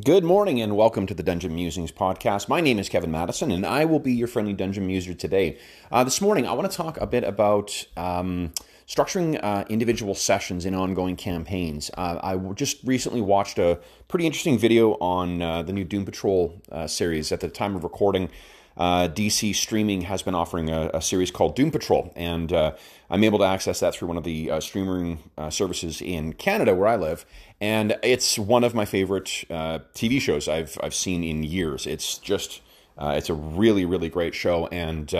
Good 0.00 0.24
morning 0.24 0.58
and 0.58 0.74
welcome 0.74 1.06
to 1.06 1.12
the 1.12 1.22
Dungeon 1.22 1.54
Musings 1.54 1.92
podcast. 1.92 2.48
My 2.48 2.62
name 2.62 2.78
is 2.78 2.88
Kevin 2.88 3.10
Madison 3.10 3.50
and 3.50 3.66
I 3.66 3.84
will 3.84 3.98
be 3.98 4.14
your 4.14 4.26
friendly 4.26 4.54
dungeon 4.54 4.86
muser 4.86 5.12
today. 5.12 5.58
Uh, 5.90 6.02
this 6.02 6.22
morning, 6.22 6.46
I 6.46 6.54
want 6.54 6.70
to 6.70 6.74
talk 6.74 6.98
a 6.98 7.06
bit 7.06 7.24
about 7.24 7.86
um, 7.94 8.54
structuring 8.88 9.38
uh, 9.42 9.66
individual 9.68 10.14
sessions 10.14 10.64
in 10.64 10.74
ongoing 10.74 11.14
campaigns. 11.16 11.90
Uh, 11.94 12.18
I 12.22 12.36
just 12.54 12.78
recently 12.84 13.20
watched 13.20 13.58
a 13.58 13.80
pretty 14.08 14.24
interesting 14.24 14.56
video 14.56 14.92
on 14.92 15.42
uh, 15.42 15.62
the 15.62 15.74
new 15.74 15.84
Doom 15.84 16.06
Patrol 16.06 16.58
uh, 16.72 16.86
series. 16.86 17.30
At 17.30 17.40
the 17.40 17.50
time 17.50 17.76
of 17.76 17.84
recording, 17.84 18.30
uh, 18.76 19.08
DC 19.08 19.54
Streaming 19.54 20.02
has 20.02 20.22
been 20.22 20.34
offering 20.34 20.70
a, 20.70 20.90
a, 20.94 21.02
series 21.02 21.30
called 21.30 21.54
Doom 21.54 21.70
Patrol, 21.70 22.12
and 22.16 22.52
uh, 22.52 22.72
I'm 23.10 23.22
able 23.24 23.38
to 23.38 23.44
access 23.44 23.80
that 23.80 23.94
through 23.94 24.08
one 24.08 24.16
of 24.16 24.24
the 24.24 24.50
uh, 24.50 24.60
streaming 24.60 25.18
uh, 25.36 25.50
services 25.50 26.00
in 26.00 26.32
Canada 26.32 26.74
where 26.74 26.88
I 26.88 26.96
live. 26.96 27.26
And 27.60 27.96
it's 28.02 28.38
one 28.38 28.64
of 28.64 28.74
my 28.74 28.84
favorite 28.84 29.44
uh, 29.50 29.80
TV 29.94 30.20
shows 30.20 30.48
I've 30.48 30.78
I've 30.82 30.94
seen 30.94 31.22
in 31.22 31.44
years. 31.44 31.86
It's 31.86 32.18
just 32.18 32.62
uh, 32.96 33.14
it's 33.16 33.28
a 33.28 33.34
really 33.34 33.84
really 33.84 34.08
great 34.08 34.34
show, 34.34 34.66
and 34.68 35.14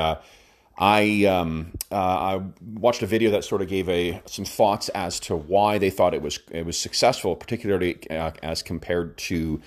I 0.79 1.25
um, 1.27 1.73
I 1.91 2.41
watched 2.75 3.03
a 3.03 3.07
video 3.07 3.31
that 3.33 3.45
sort 3.45 3.61
of 3.63 3.69
gave 3.69 3.89
a 3.89 4.23
some 4.25 4.47
thoughts 4.47 4.89
as 4.91 5.21
to 5.21 5.37
why 5.37 5.79
they 5.79 5.91
thought 5.91 6.15
it 6.15 6.23
was 6.23 6.41
it 6.51 6.65
was 6.65 6.79
successful, 6.79 7.37
particularly 7.37 7.99
as 8.11 8.63
compared 8.63 9.19
to 9.19 9.61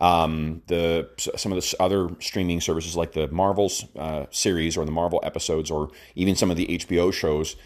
um, 0.00 0.62
the 0.66 1.08
some 1.16 1.52
of 1.52 1.62
the 1.62 1.76
other 1.78 2.08
streaming 2.20 2.60
services 2.60 2.96
like 2.96 3.12
the 3.12 3.28
Marvels 3.28 3.84
uh, 3.96 4.26
series 4.30 4.76
or 4.76 4.84
the 4.84 4.92
Marvel 4.92 5.20
episodes 5.22 5.70
or 5.70 5.90
even 6.14 6.34
some 6.34 6.50
of 6.50 6.56
the 6.56 6.66
HBO 6.66 7.12
shows. 7.12 7.56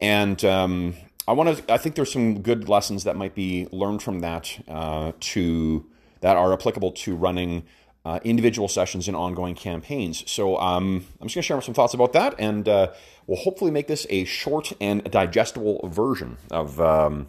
And 0.00 0.44
um, 0.44 0.94
I 1.26 1.32
want 1.32 1.56
to. 1.56 1.72
I 1.72 1.78
think 1.78 1.94
there's 1.94 2.12
some 2.12 2.42
good 2.42 2.68
lessons 2.68 3.04
that 3.04 3.16
might 3.16 3.34
be 3.34 3.68
learned 3.70 4.02
from 4.02 4.20
that 4.20 4.60
uh, 4.68 5.12
to 5.20 5.86
that 6.20 6.36
are 6.36 6.52
applicable 6.52 6.92
to 6.92 7.14
running 7.14 7.64
uh, 8.04 8.20
individual 8.24 8.68
sessions 8.68 9.08
and 9.08 9.16
ongoing 9.16 9.54
campaigns. 9.54 10.28
So 10.30 10.58
um, 10.58 11.06
I'm 11.20 11.28
just 11.28 11.34
going 11.36 11.42
to 11.42 11.42
share 11.42 11.60
some 11.62 11.74
thoughts 11.74 11.94
about 11.94 12.12
that, 12.12 12.34
and 12.38 12.68
uh, 12.68 12.92
we'll 13.26 13.38
hopefully 13.38 13.70
make 13.70 13.86
this 13.86 14.06
a 14.10 14.24
short 14.24 14.72
and 14.80 15.02
digestible 15.10 15.88
version 15.88 16.36
of 16.50 16.80
um, 16.80 17.28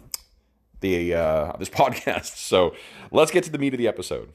the 0.80 1.14
uh, 1.14 1.52
this 1.58 1.68
podcast. 1.70 2.36
So 2.36 2.74
let's 3.10 3.30
get 3.30 3.44
to 3.44 3.50
the 3.50 3.58
meat 3.58 3.72
of 3.72 3.78
the 3.78 3.88
episode. 3.88 4.32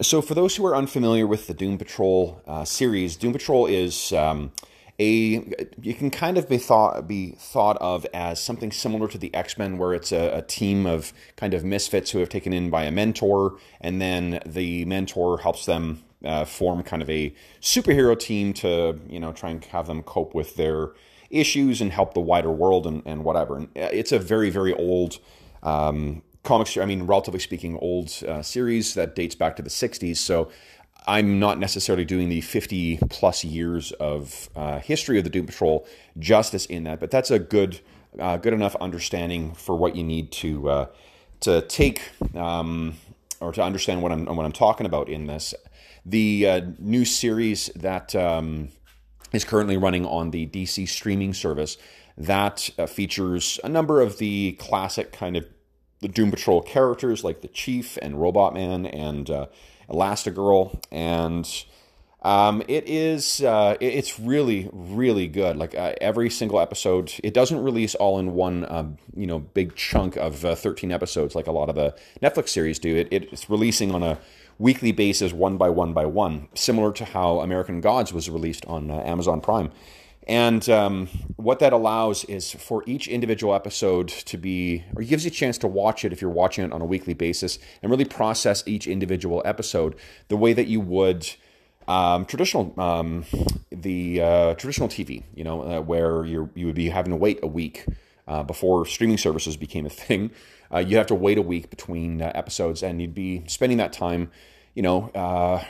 So, 0.00 0.20
for 0.20 0.34
those 0.34 0.56
who 0.56 0.66
are 0.66 0.74
unfamiliar 0.74 1.26
with 1.26 1.46
the 1.46 1.54
Doom 1.54 1.78
Patrol 1.78 2.42
uh, 2.48 2.64
series, 2.64 3.16
Doom 3.16 3.32
Patrol 3.32 3.66
is 3.66 4.12
um, 4.12 4.50
a 4.98 5.44
you 5.80 5.94
can 5.94 6.10
kind 6.10 6.36
of 6.36 6.48
be 6.48 6.58
thought 6.58 7.06
be 7.06 7.36
thought 7.38 7.76
of 7.80 8.04
as 8.12 8.42
something 8.42 8.72
similar 8.72 9.06
to 9.08 9.18
the 9.18 9.32
X 9.32 9.56
Men, 9.56 9.78
where 9.78 9.94
it's 9.94 10.10
a, 10.10 10.38
a, 10.38 10.42
team 10.42 10.84
of 10.84 11.12
kind 11.36 11.54
of 11.54 11.64
misfits 11.64 12.10
who 12.10 12.18
have 12.18 12.28
taken 12.28 12.52
in 12.52 12.70
by 12.70 12.84
a 12.84 12.90
mentor, 12.90 13.56
and 13.80 14.00
then 14.00 14.40
the 14.44 14.84
mentor 14.84 15.38
helps 15.38 15.64
them 15.64 16.02
uh, 16.24 16.44
form 16.44 16.82
kind 16.82 17.00
of 17.00 17.08
a 17.08 17.32
superhero 17.60 18.18
team 18.18 18.52
to 18.54 18.98
you 19.08 19.20
know 19.20 19.32
try 19.32 19.50
and 19.50 19.64
have 19.66 19.86
them 19.86 20.02
cope 20.02 20.34
with 20.34 20.56
their 20.56 20.90
issues 21.30 21.80
and 21.80 21.92
help 21.92 22.14
the 22.14 22.20
wider 22.20 22.50
world 22.50 22.84
and, 22.84 23.02
and 23.06 23.22
whatever. 23.24 23.58
And 23.58 23.66
uh, 23.76 23.90
it's 23.92 24.10
a 24.10 24.18
very 24.18 24.50
very 24.50 24.74
old 24.74 25.18
um, 25.62 26.22
comics, 26.44 26.76
I 26.76 26.84
mean, 26.84 27.04
relatively 27.04 27.40
speaking, 27.40 27.76
old 27.78 28.12
uh, 28.28 28.42
series 28.42 28.94
that 28.94 29.14
dates 29.16 29.34
back 29.34 29.56
to 29.56 29.62
the 29.62 29.70
60s. 29.70 30.18
So 30.18 30.50
I'm 31.06 31.38
not 31.38 31.58
necessarily 31.58 32.04
doing 32.04 32.28
the 32.28 32.40
50 32.40 32.98
plus 33.10 33.44
years 33.44 33.92
of 33.92 34.48
uh, 34.54 34.78
history 34.78 35.18
of 35.18 35.24
the 35.24 35.30
Doom 35.30 35.46
Patrol 35.46 35.86
justice 36.18 36.66
in 36.66 36.84
that, 36.84 37.00
but 37.00 37.10
that's 37.10 37.30
a 37.30 37.38
good, 37.38 37.80
uh, 38.18 38.36
good 38.36 38.52
enough 38.52 38.76
understanding 38.76 39.54
for 39.54 39.76
what 39.76 39.96
you 39.96 40.04
need 40.04 40.30
to 40.32 40.70
uh, 40.70 40.86
to 41.40 41.60
take 41.62 42.12
um, 42.34 42.96
or 43.40 43.52
to 43.52 43.62
understand 43.62 44.02
what 44.02 44.12
I'm 44.12 44.24
what 44.24 44.46
I'm 44.46 44.52
talking 44.52 44.86
about 44.86 45.08
in 45.08 45.26
this. 45.26 45.54
The 46.06 46.48
uh, 46.48 46.60
new 46.78 47.04
series 47.04 47.66
that 47.76 48.14
um, 48.14 48.68
is 49.32 49.44
currently 49.44 49.76
running 49.76 50.06
on 50.06 50.30
the 50.30 50.46
DC 50.46 50.88
streaming 50.88 51.34
service 51.34 51.76
that 52.16 52.70
uh, 52.78 52.86
features 52.86 53.58
a 53.64 53.68
number 53.68 54.00
of 54.00 54.18
the 54.18 54.52
classic 54.52 55.12
kind 55.12 55.36
of 55.36 55.46
the 56.04 56.08
Doom 56.08 56.30
Patrol 56.30 56.60
characters 56.60 57.24
like 57.24 57.40
the 57.40 57.48
Chief 57.48 57.96
and 58.02 58.20
Robot 58.20 58.52
Man 58.52 58.84
and 58.84 59.30
uh, 59.30 59.46
Elastigirl, 59.88 60.78
and 60.92 61.64
um, 62.20 62.62
it 62.68 62.86
is 62.86 63.42
uh, 63.42 63.78
it's 63.80 64.20
really 64.20 64.68
really 64.70 65.26
good. 65.26 65.56
Like 65.56 65.74
uh, 65.74 65.94
every 66.02 66.28
single 66.28 66.60
episode, 66.60 67.14
it 67.24 67.32
doesn't 67.32 67.62
release 67.62 67.94
all 67.94 68.18
in 68.18 68.34
one 68.34 68.70
um, 68.70 68.98
you 69.16 69.26
know 69.26 69.38
big 69.38 69.74
chunk 69.76 70.16
of 70.16 70.44
uh, 70.44 70.54
thirteen 70.54 70.92
episodes 70.92 71.34
like 71.34 71.46
a 71.46 71.52
lot 71.52 71.70
of 71.70 71.74
the 71.74 71.96
Netflix 72.22 72.50
series 72.50 72.78
do. 72.78 72.94
It, 72.94 73.08
it's 73.10 73.48
releasing 73.48 73.94
on 73.94 74.02
a 74.02 74.18
weekly 74.58 74.92
basis, 74.92 75.32
one 75.32 75.56
by 75.56 75.70
one 75.70 75.94
by 75.94 76.04
one, 76.04 76.48
similar 76.54 76.92
to 76.92 77.06
how 77.06 77.40
American 77.40 77.80
Gods 77.80 78.12
was 78.12 78.28
released 78.28 78.66
on 78.66 78.90
uh, 78.90 79.00
Amazon 79.06 79.40
Prime. 79.40 79.70
And 80.26 80.66
um, 80.70 81.08
what 81.36 81.58
that 81.58 81.72
allows 81.72 82.24
is 82.24 82.52
for 82.52 82.82
each 82.86 83.08
individual 83.08 83.54
episode 83.54 84.08
to 84.08 84.38
be, 84.38 84.84
or 84.96 85.02
gives 85.02 85.24
you 85.24 85.28
a 85.28 85.34
chance 85.34 85.58
to 85.58 85.68
watch 85.68 86.04
it 86.04 86.12
if 86.12 86.22
you're 86.22 86.30
watching 86.30 86.64
it 86.64 86.72
on 86.72 86.80
a 86.80 86.86
weekly 86.86 87.14
basis 87.14 87.58
and 87.82 87.90
really 87.90 88.06
process 88.06 88.62
each 88.66 88.86
individual 88.86 89.42
episode 89.44 89.94
the 90.28 90.36
way 90.36 90.52
that 90.52 90.66
you 90.66 90.80
would 90.80 91.28
um, 91.86 92.24
traditional, 92.24 92.72
um, 92.80 93.24
the 93.70 94.20
uh, 94.20 94.54
traditional 94.54 94.88
TV, 94.88 95.22
you 95.34 95.44
know, 95.44 95.62
uh, 95.62 95.80
where 95.80 96.24
you 96.24 96.48
you 96.54 96.66
would 96.66 96.74
be 96.74 96.88
having 96.88 97.10
to 97.10 97.16
wait 97.16 97.40
a 97.42 97.46
week 97.46 97.84
uh, 98.26 98.42
before 98.42 98.86
streaming 98.86 99.18
services 99.18 99.56
became 99.56 99.84
a 99.84 99.90
thing. 99.90 100.30
Uh, 100.72 100.78
you 100.78 100.96
have 100.96 101.06
to 101.06 101.14
wait 101.14 101.36
a 101.36 101.42
week 101.42 101.68
between 101.68 102.22
uh, 102.22 102.32
episodes, 102.34 102.82
and 102.82 103.02
you'd 103.02 103.14
be 103.14 103.42
spending 103.46 103.76
that 103.78 103.92
time, 103.92 104.30
you 104.74 104.82
know 104.82 105.10
uh, 105.10 105.62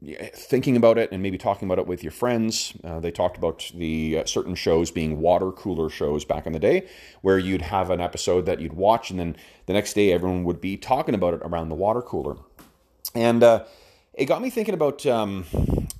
thinking 0.00 0.76
about 0.76 0.96
it 0.96 1.10
and 1.10 1.22
maybe 1.22 1.36
talking 1.36 1.66
about 1.66 1.78
it 1.78 1.86
with 1.86 2.04
your 2.04 2.12
friends. 2.12 2.72
Uh, 2.84 3.00
they 3.00 3.10
talked 3.10 3.36
about 3.36 3.70
the 3.74 4.18
uh, 4.18 4.24
certain 4.24 4.54
shows 4.54 4.90
being 4.90 5.20
water 5.20 5.50
cooler 5.50 5.90
shows 5.90 6.24
back 6.24 6.46
in 6.46 6.52
the 6.52 6.60
day, 6.60 6.86
where 7.22 7.38
you'd 7.38 7.62
have 7.62 7.90
an 7.90 8.00
episode 8.00 8.46
that 8.46 8.60
you'd 8.60 8.74
watch, 8.74 9.10
and 9.10 9.18
then 9.18 9.36
the 9.66 9.72
next 9.72 9.94
day 9.94 10.12
everyone 10.12 10.44
would 10.44 10.60
be 10.60 10.76
talking 10.76 11.14
about 11.14 11.34
it 11.34 11.40
around 11.42 11.68
the 11.68 11.74
water 11.74 12.00
cooler. 12.00 12.36
And 13.14 13.42
uh, 13.42 13.64
it 14.14 14.26
got 14.26 14.40
me 14.40 14.50
thinking 14.50 14.74
about 14.74 15.04
um, 15.06 15.46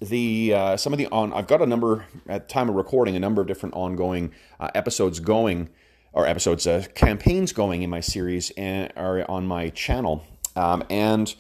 the 0.01 0.55
uh, 0.55 0.77
some 0.77 0.93
of 0.93 0.99
the 0.99 1.07
on. 1.09 1.33
I've 1.33 1.49
got 1.49 1.61
a 1.61 1.67
number 1.67 2.07
at 2.29 2.49
time 2.49 2.69
of 2.69 2.77
recording, 2.77 3.17
a 3.17 3.21
number 3.21 3.41
of 3.41 3.49
different 3.49 3.75
ongoing 3.75 4.33
uh, 4.61 4.71
episodes 4.77 5.19
going, 5.19 5.71
or 6.13 6.25
episodes 6.25 6.69
uh, 6.69 6.85
campaigns 6.95 7.53
going 7.53 7.83
in 7.83 7.91
my 7.91 8.01
series 8.01 8.51
and 8.57 8.93
are 8.97 9.29
on 9.29 9.47
my 9.47 9.71
channel, 9.71 10.25
um, 10.55 10.85
and 10.89 11.35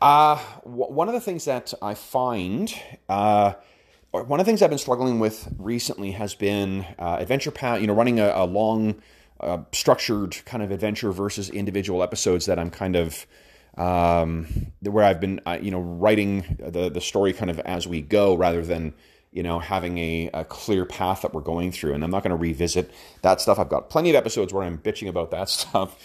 uh, 0.00 0.42
w- 0.64 0.92
one 0.92 1.08
of 1.08 1.14
the 1.14 1.20
things 1.20 1.44
that 1.46 1.72
I 1.82 1.94
find, 1.94 2.74
uh, 3.08 3.54
one 4.10 4.40
of 4.40 4.46
the 4.46 4.50
things 4.50 4.62
I've 4.62 4.70
been 4.70 4.78
struggling 4.78 5.18
with 5.18 5.48
recently 5.58 6.12
has 6.12 6.34
been 6.34 6.86
uh, 6.98 7.16
adventure 7.20 7.50
path. 7.50 7.80
You 7.80 7.86
know, 7.86 7.94
running 7.94 8.20
a, 8.20 8.32
a 8.34 8.46
long, 8.46 9.02
uh, 9.40 9.58
structured 9.72 10.38
kind 10.46 10.62
of 10.62 10.70
adventure 10.70 11.12
versus 11.12 11.50
individual 11.50 12.02
episodes 12.02 12.46
that 12.46 12.58
I'm 12.58 12.70
kind 12.70 12.96
of 12.96 13.26
um, 13.76 14.46
where 14.82 15.04
I've 15.04 15.20
been, 15.20 15.40
uh, 15.46 15.58
you 15.60 15.70
know, 15.70 15.80
writing 15.80 16.56
the 16.58 16.88
the 16.88 17.00
story 17.00 17.32
kind 17.32 17.50
of 17.50 17.60
as 17.60 17.86
we 17.86 18.00
go 18.00 18.34
rather 18.34 18.62
than 18.62 18.94
you 19.32 19.42
know 19.42 19.58
having 19.58 19.98
a, 19.98 20.30
a 20.32 20.44
clear 20.44 20.86
path 20.86 21.22
that 21.22 21.34
we're 21.34 21.42
going 21.42 21.72
through. 21.72 21.94
And 21.94 22.02
I'm 22.02 22.10
not 22.10 22.22
going 22.22 22.30
to 22.30 22.36
revisit 22.36 22.90
that 23.22 23.40
stuff. 23.40 23.58
I've 23.58 23.68
got 23.68 23.90
plenty 23.90 24.10
of 24.10 24.16
episodes 24.16 24.52
where 24.52 24.62
I'm 24.64 24.78
bitching 24.78 25.08
about 25.08 25.30
that 25.32 25.48
stuff. 25.50 25.98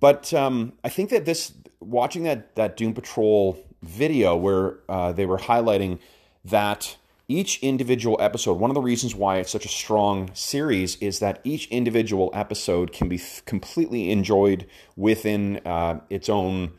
But 0.00 0.32
um, 0.34 0.72
I 0.84 0.88
think 0.88 1.10
that 1.10 1.24
this 1.24 1.52
watching 1.80 2.24
that 2.24 2.54
that 2.56 2.76
Doom 2.76 2.94
Patrol 2.94 3.62
video 3.82 4.36
where 4.36 4.78
uh, 4.88 5.12
they 5.12 5.26
were 5.26 5.38
highlighting 5.38 5.98
that 6.44 6.96
each 7.28 7.58
individual 7.60 8.16
episode, 8.20 8.58
one 8.58 8.70
of 8.70 8.74
the 8.74 8.80
reasons 8.80 9.14
why 9.14 9.38
it's 9.38 9.50
such 9.50 9.64
a 9.64 9.68
strong 9.68 10.30
series 10.32 10.96
is 10.96 11.18
that 11.18 11.40
each 11.42 11.66
individual 11.68 12.30
episode 12.32 12.92
can 12.92 13.08
be 13.08 13.20
completely 13.46 14.10
enjoyed 14.10 14.66
within 14.94 15.60
uh, 15.66 15.98
its 16.08 16.28
own 16.28 16.72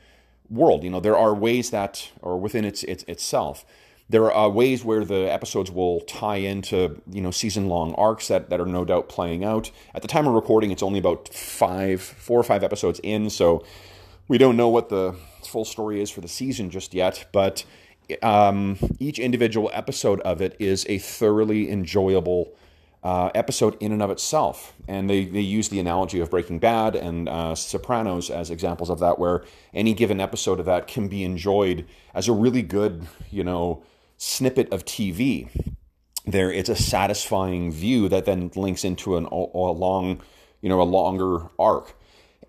world. 0.49 0.83
You 0.83 0.89
know, 0.89 1.01
there 1.01 1.17
are 1.17 1.33
ways 1.33 1.69
that, 1.71 2.11
or 2.21 2.39
within 2.39 2.63
its, 2.63 2.83
its 2.83 3.03
itself, 3.03 3.65
there 4.09 4.31
are 4.31 4.49
ways 4.49 4.85
where 4.85 5.03
the 5.03 5.31
episodes 5.31 5.69
will 5.69 6.01
tie 6.01 6.37
into 6.37 7.01
you 7.11 7.21
know 7.21 7.31
season 7.31 7.67
long 7.67 7.93
arcs 7.95 8.27
that, 8.29 8.49
that 8.49 8.59
are 8.59 8.65
no 8.65 8.85
doubt 8.85 9.09
playing 9.09 9.43
out. 9.43 9.71
At 9.93 10.01
the 10.01 10.07
time 10.07 10.27
of 10.27 10.33
recording, 10.33 10.71
it's 10.71 10.83
only 10.83 10.99
about 10.99 11.29
five, 11.29 12.01
four 12.01 12.39
or 12.39 12.43
five 12.43 12.63
episodes 12.63 12.99
in, 13.03 13.29
so 13.29 13.65
we 14.27 14.37
don't 14.37 14.57
know 14.57 14.69
what 14.69 14.89
the 14.89 15.15
full 15.45 15.65
story 15.65 16.01
is 16.01 16.09
for 16.09 16.21
the 16.21 16.27
season 16.27 16.69
just 16.69 16.93
yet, 16.93 17.25
but 17.31 17.65
um, 18.21 18.77
each 18.99 19.19
individual 19.19 19.69
episode 19.73 20.21
of 20.21 20.41
it 20.41 20.55
is 20.59 20.85
a 20.87 20.97
thoroughly 20.97 21.69
enjoyable 21.69 22.53
uh, 23.03 23.29
episode 23.35 23.77
in 23.79 23.91
and 23.91 24.01
of 24.01 24.09
itself. 24.09 24.73
And 24.87 25.09
they, 25.09 25.25
they 25.25 25.41
use 25.41 25.69
the 25.69 25.79
analogy 25.79 26.19
of 26.19 26.29
Breaking 26.29 26.59
Bad 26.59 26.95
and 26.95 27.29
uh, 27.29 27.55
Sopranos 27.55 28.29
as 28.29 28.49
examples 28.49 28.89
of 28.89 28.99
that, 28.99 29.19
where 29.19 29.43
any 29.73 29.93
given 29.93 30.19
episode 30.19 30.59
of 30.59 30.65
that 30.65 30.87
can 30.87 31.07
be 31.07 31.23
enjoyed 31.23 31.85
as 32.13 32.27
a 32.27 32.33
really 32.33 32.61
good, 32.61 33.07
you 33.29 33.43
know, 33.43 33.83
snippet 34.17 34.71
of 34.71 34.85
TV. 34.85 35.49
There, 36.25 36.51
it's 36.51 36.69
a 36.69 36.75
satisfying 36.75 37.71
view 37.71 38.09
that 38.09 38.25
then 38.25 38.51
links 38.55 38.83
into 38.83 39.15
an, 39.15 39.25
a 39.25 39.35
long, 39.35 40.21
you 40.61 40.67
know, 40.67 40.81
a 40.81 40.83
longer 40.83 41.47
arc. 41.57 41.95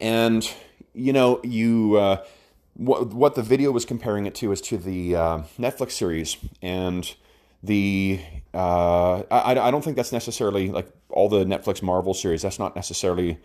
And 0.01 0.49
you 0.95 1.13
know, 1.13 1.41
you 1.45 1.97
uh, 1.97 2.25
what 2.75 3.09
what 3.09 3.35
the 3.35 3.43
video 3.43 3.71
was 3.71 3.85
comparing 3.85 4.27
it 4.27 4.35
to 4.37 4.51
is 4.53 4.61
to 4.63 4.79
the 4.79 5.15
uh, 5.15 5.39
Netflix 5.59 5.93
series 5.93 6.37
and 6.61 7.15
the 7.63 8.21
uh, 8.55 9.23
I, 9.31 9.59
I 9.59 9.71
don't 9.71 9.83
think 9.83 9.97
that's 9.97 10.13
necessarily 10.13 10.71
like 10.71 10.89
all 11.11 11.29
the 11.29 11.45
Netflix 11.45 11.83
Marvel 11.83 12.15
series. 12.15 12.43
That's 12.43 12.59
not 12.59 12.75
necessarily 12.75 13.39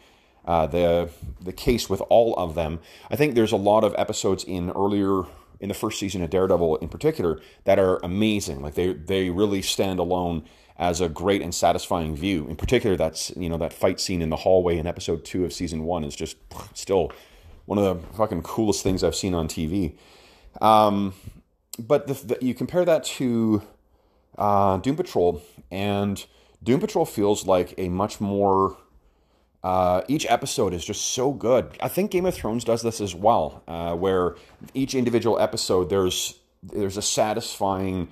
uh, 0.45 0.67
the 0.67 1.09
the 1.41 1.53
case 1.53 1.89
with 1.89 2.01
all 2.09 2.35
of 2.35 2.55
them. 2.55 2.79
I 3.09 3.15
think 3.15 3.35
there's 3.35 3.51
a 3.51 3.57
lot 3.57 3.83
of 3.83 3.93
episodes 3.97 4.43
in 4.43 4.71
earlier 4.71 5.23
in 5.59 5.69
the 5.69 5.75
first 5.75 5.99
season 5.99 6.23
of 6.23 6.29
Daredevil 6.29 6.77
in 6.77 6.89
particular 6.89 7.39
that 7.63 7.79
are 7.79 7.99
amazing. 8.03 8.61
Like 8.61 8.75
they 8.75 8.93
they 8.93 9.29
really 9.29 9.61
stand 9.61 9.99
alone 9.99 10.43
as 10.77 11.01
a 11.01 11.09
great 11.09 11.41
and 11.41 11.53
satisfying 11.53 12.15
view. 12.15 12.47
In 12.47 12.55
particular, 12.55 12.95
that's 12.95 13.31
you 13.35 13.49
know 13.49 13.57
that 13.57 13.73
fight 13.73 13.99
scene 13.99 14.21
in 14.21 14.29
the 14.29 14.37
hallway 14.37 14.77
in 14.77 14.87
episode 14.87 15.25
two 15.25 15.45
of 15.45 15.53
season 15.53 15.83
one 15.83 16.03
is 16.03 16.15
just 16.15 16.37
still 16.73 17.11
one 17.65 17.77
of 17.77 17.83
the 17.83 18.17
fucking 18.17 18.41
coolest 18.41 18.83
things 18.83 19.03
I've 19.03 19.15
seen 19.15 19.33
on 19.33 19.47
TV. 19.47 19.95
Um, 20.61 21.13
but 21.79 22.07
the, 22.07 22.13
the, 22.13 22.37
you 22.41 22.53
compare 22.53 22.85
that 22.85 23.03
to 23.05 23.63
uh, 24.37 24.77
Doom 24.77 24.95
Patrol, 24.95 25.41
and 25.71 26.25
Doom 26.61 26.79
Patrol 26.79 27.05
feels 27.05 27.47
like 27.47 27.73
a 27.77 27.89
much 27.89 28.19
more 28.19 28.77
uh, 29.63 30.01
each 30.07 30.25
episode 30.29 30.73
is 30.73 30.83
just 30.83 31.13
so 31.13 31.31
good. 31.31 31.77
I 31.79 31.87
think 31.87 32.11
Game 32.11 32.25
of 32.25 32.35
Thrones 32.35 32.63
does 32.63 32.81
this 32.81 32.99
as 32.99 33.15
well, 33.15 33.63
uh, 33.67 33.95
where 33.95 34.35
each 34.73 34.93
individual 34.93 35.39
episode 35.39 35.89
there's 35.89 36.39
there's 36.61 36.97
a 36.97 37.01
satisfying, 37.01 38.07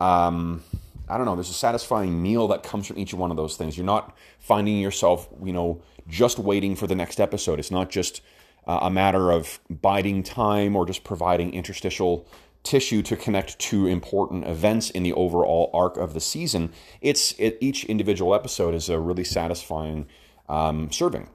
um, 0.00 0.62
I 1.08 1.16
don't 1.16 1.26
know, 1.26 1.36
there's 1.36 1.50
a 1.50 1.54
satisfying 1.54 2.20
meal 2.20 2.48
that 2.48 2.62
comes 2.62 2.86
from 2.86 2.98
each 2.98 3.14
one 3.14 3.30
of 3.30 3.36
those 3.36 3.56
things. 3.56 3.76
You're 3.76 3.86
not 3.86 4.16
finding 4.40 4.78
yourself, 4.78 5.28
you 5.42 5.52
know, 5.52 5.82
just 6.08 6.38
waiting 6.38 6.74
for 6.74 6.88
the 6.88 6.96
next 6.96 7.20
episode. 7.20 7.60
It's 7.60 7.70
not 7.70 7.90
just 7.90 8.20
uh, 8.66 8.80
a 8.82 8.90
matter 8.90 9.30
of 9.30 9.60
biding 9.70 10.24
time 10.24 10.74
or 10.74 10.84
just 10.84 11.04
providing 11.04 11.54
interstitial 11.54 12.26
tissue 12.64 13.02
to 13.02 13.16
connect 13.16 13.58
to 13.58 13.86
important 13.86 14.46
events 14.46 14.90
in 14.90 15.02
the 15.02 15.12
overall 15.12 15.70
arc 15.74 15.96
of 15.96 16.14
the 16.14 16.20
season. 16.20 16.72
It's 17.00 17.32
it, 17.38 17.58
each 17.60 17.84
individual 17.84 18.34
episode 18.34 18.74
is 18.74 18.88
a 18.88 18.98
really 18.98 19.24
satisfying 19.24 20.06
um, 20.52 20.92
serving. 20.92 21.28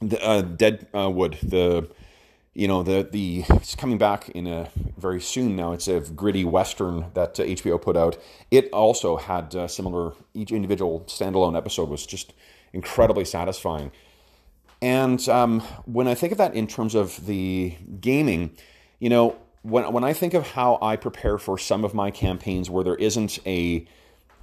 The, 0.00 0.22
uh, 0.22 0.42
Deadwood, 0.42 1.38
the 1.42 1.88
you 2.52 2.66
know 2.66 2.82
the 2.82 3.08
the 3.10 3.44
it's 3.50 3.76
coming 3.76 3.96
back 3.96 4.28
in 4.30 4.46
a 4.46 4.70
very 4.98 5.20
soon 5.20 5.54
now. 5.56 5.72
It's 5.72 5.88
a 5.88 6.00
gritty 6.00 6.44
western 6.44 7.06
that 7.14 7.38
uh, 7.38 7.44
HBO 7.44 7.80
put 7.80 7.96
out. 7.96 8.18
It 8.50 8.70
also 8.72 9.16
had 9.16 9.54
uh, 9.54 9.68
similar. 9.68 10.14
Each 10.34 10.50
individual 10.50 11.04
standalone 11.06 11.56
episode 11.56 11.88
was 11.88 12.04
just 12.06 12.32
incredibly 12.72 13.24
satisfying. 13.24 13.92
And 14.82 15.26
um, 15.28 15.60
when 15.84 16.08
I 16.08 16.14
think 16.14 16.32
of 16.32 16.38
that 16.38 16.54
in 16.54 16.66
terms 16.66 16.94
of 16.94 17.26
the 17.26 17.76
gaming, 18.00 18.56
you 18.98 19.10
know, 19.10 19.36
when 19.62 19.92
when 19.92 20.02
I 20.02 20.12
think 20.12 20.34
of 20.34 20.48
how 20.48 20.78
I 20.80 20.96
prepare 20.96 21.38
for 21.38 21.58
some 21.58 21.84
of 21.84 21.94
my 21.94 22.10
campaigns 22.10 22.70
where 22.70 22.82
there 22.82 22.96
isn't 22.96 23.38
a 23.46 23.86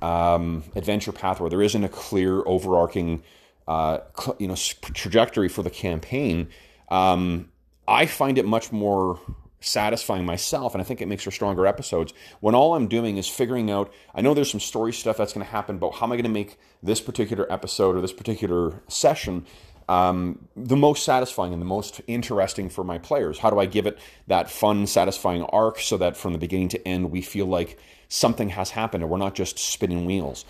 um, 0.01 0.63
adventure 0.75 1.11
path, 1.11 1.39
where 1.41 1.49
there 1.49 1.63
isn't 1.63 1.83
a 1.83 1.89
clear 1.89 2.43
overarching 2.45 3.23
uh, 3.67 3.99
you 4.39 4.47
know 4.47 4.55
trajectory 4.55 5.49
for 5.49 5.63
the 5.63 5.69
campaign, 5.69 6.49
um, 6.89 7.49
I 7.87 8.05
find 8.05 8.37
it 8.37 8.45
much 8.45 8.71
more 8.71 9.19
satisfying 9.59 10.25
myself, 10.25 10.73
and 10.73 10.81
I 10.81 10.85
think 10.85 11.01
it 11.01 11.07
makes 11.07 11.23
for 11.23 11.31
stronger 11.31 11.65
episodes. 11.65 12.13
When 12.39 12.55
all 12.55 12.75
I'm 12.75 12.87
doing 12.87 13.17
is 13.17 13.27
figuring 13.27 13.71
out, 13.71 13.91
I 14.13 14.21
know 14.21 14.33
there's 14.33 14.51
some 14.51 14.59
story 14.59 14.93
stuff 14.93 15.17
that's 15.17 15.33
going 15.33 15.45
to 15.45 15.51
happen, 15.51 15.77
but 15.77 15.91
how 15.91 16.05
am 16.05 16.11
I 16.11 16.15
going 16.15 16.23
to 16.23 16.29
make 16.29 16.59
this 16.83 17.01
particular 17.01 17.51
episode 17.51 17.95
or 17.95 18.01
this 18.01 18.13
particular 18.13 18.81
session 18.87 19.45
um, 19.89 20.47
the 20.55 20.75
most 20.75 21.03
satisfying 21.03 21.53
and 21.53 21.61
the 21.61 21.65
most 21.65 22.01
interesting 22.07 22.69
for 22.69 22.83
my 22.83 22.97
players? 22.97 23.39
How 23.39 23.49
do 23.49 23.59
I 23.59 23.65
give 23.65 23.87
it 23.87 23.97
that 24.27 24.49
fun, 24.49 24.85
satisfying 24.85 25.43
arc 25.43 25.79
so 25.79 25.97
that 25.97 26.17
from 26.17 26.33
the 26.33 26.39
beginning 26.39 26.69
to 26.69 26.87
end 26.87 27.11
we 27.11 27.21
feel 27.21 27.45
like 27.45 27.79
something 28.09 28.49
has 28.49 28.71
happened 28.71 29.03
and 29.03 29.11
we're 29.11 29.17
not 29.17 29.33
just 29.33 29.57
spinning 29.57 30.05
wheels? 30.05 30.45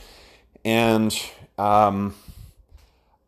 And 0.65 1.17
um, 1.57 2.15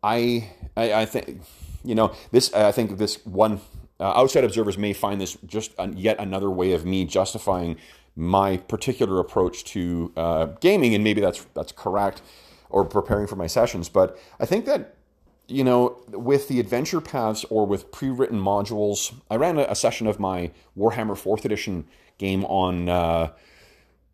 I, 0.02 0.50
I, 0.76 0.92
I 0.92 1.04
think, 1.06 1.42
you 1.84 1.94
know, 1.94 2.14
this, 2.30 2.52
I 2.54 2.72
think 2.72 2.98
this 2.98 3.24
one, 3.26 3.60
uh, 3.98 4.04
outside 4.04 4.44
observers 4.44 4.78
may 4.78 4.92
find 4.92 5.20
this 5.20 5.36
just 5.46 5.72
yet 5.94 6.18
another 6.18 6.50
way 6.50 6.72
of 6.72 6.86
me 6.86 7.04
justifying 7.04 7.76
my 8.16 8.56
particular 8.56 9.20
approach 9.20 9.64
to 9.64 10.12
uh, 10.16 10.46
gaming, 10.60 10.94
and 10.94 11.04
maybe 11.04 11.20
that's 11.20 11.46
that's 11.54 11.72
correct, 11.72 12.22
or 12.68 12.84
preparing 12.84 13.26
for 13.26 13.36
my 13.36 13.46
sessions. 13.46 13.88
But 13.88 14.18
I 14.38 14.46
think 14.46 14.64
that 14.66 14.96
you 15.48 15.64
know, 15.64 15.98
with 16.08 16.48
the 16.48 16.60
adventure 16.60 17.00
paths 17.00 17.44
or 17.50 17.66
with 17.66 17.90
pre-written 17.90 18.40
modules, 18.40 19.12
I 19.30 19.36
ran 19.36 19.58
a, 19.58 19.62
a 19.62 19.74
session 19.74 20.06
of 20.06 20.20
my 20.20 20.50
Warhammer 20.78 21.16
Fourth 21.16 21.44
Edition 21.44 21.86
game 22.18 22.44
on. 22.46 22.88
Uh, 22.88 23.30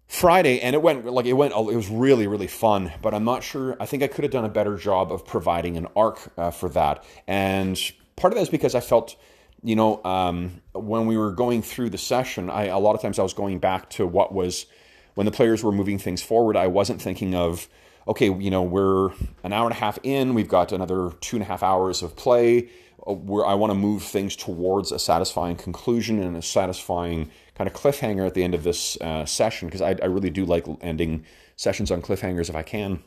Friday, 0.06 0.60
and 0.60 0.74
it 0.74 0.82
went 0.82 1.04
like 1.04 1.26
it 1.26 1.32
went. 1.32 1.52
It 1.52 1.76
was 1.76 1.88
really 1.88 2.26
really 2.26 2.46
fun, 2.46 2.92
but 3.02 3.12
I'm 3.12 3.24
not 3.24 3.42
sure. 3.42 3.76
I 3.80 3.86
think 3.86 4.02
I 4.02 4.06
could 4.06 4.24
have 4.24 4.32
done 4.32 4.44
a 4.44 4.48
better 4.48 4.76
job 4.76 5.12
of 5.12 5.26
providing 5.26 5.76
an 5.76 5.88
arc 5.96 6.20
uh, 6.38 6.50
for 6.50 6.68
that. 6.70 7.04
And 7.26 7.78
part 8.14 8.32
of 8.32 8.36
that 8.36 8.42
is 8.42 8.48
because 8.48 8.74
I 8.74 8.80
felt, 8.80 9.16
you 9.62 9.74
know, 9.74 10.02
um, 10.04 10.62
when 10.74 11.06
we 11.06 11.16
were 11.16 11.32
going 11.32 11.62
through 11.62 11.90
the 11.90 11.98
session, 11.98 12.50
I 12.50 12.66
a 12.66 12.78
lot 12.78 12.94
of 12.94 13.02
times 13.02 13.18
I 13.18 13.22
was 13.22 13.34
going 13.34 13.58
back 13.58 13.90
to 13.90 14.06
what 14.06 14.32
was 14.32 14.66
when 15.14 15.24
the 15.24 15.32
players 15.32 15.64
were 15.64 15.72
moving 15.72 15.98
things 15.98 16.22
forward. 16.22 16.56
I 16.56 16.68
wasn't 16.68 17.02
thinking 17.02 17.34
of, 17.34 17.68
okay, 18.06 18.32
you 18.32 18.50
know, 18.50 18.62
we're 18.62 19.10
an 19.42 19.52
hour 19.52 19.64
and 19.64 19.72
a 19.72 19.78
half 19.78 19.98
in. 20.04 20.34
We've 20.34 20.48
got 20.48 20.70
another 20.70 21.10
two 21.20 21.36
and 21.36 21.42
a 21.42 21.46
half 21.46 21.64
hours 21.64 22.02
of 22.02 22.14
play. 22.14 22.68
Uh, 23.06 23.12
where 23.12 23.46
I 23.46 23.54
want 23.54 23.70
to 23.70 23.74
move 23.74 24.02
things 24.02 24.34
towards 24.34 24.90
a 24.90 24.98
satisfying 24.98 25.56
conclusion 25.56 26.20
and 26.20 26.36
a 26.36 26.42
satisfying 26.42 27.30
kind 27.56 27.68
of 27.68 27.74
cliffhanger 27.74 28.26
at 28.26 28.34
the 28.34 28.44
end 28.44 28.54
of 28.54 28.62
this 28.62 29.00
uh, 29.00 29.24
session 29.24 29.68
because 29.68 29.80
I, 29.80 29.96
I, 30.02 30.06
really 30.06 30.30
do 30.30 30.44
like 30.44 30.66
ending 30.82 31.24
sessions 31.56 31.90
on 31.90 32.02
cliffhangers 32.02 32.50
if 32.50 32.54
I 32.54 32.62
can. 32.62 33.02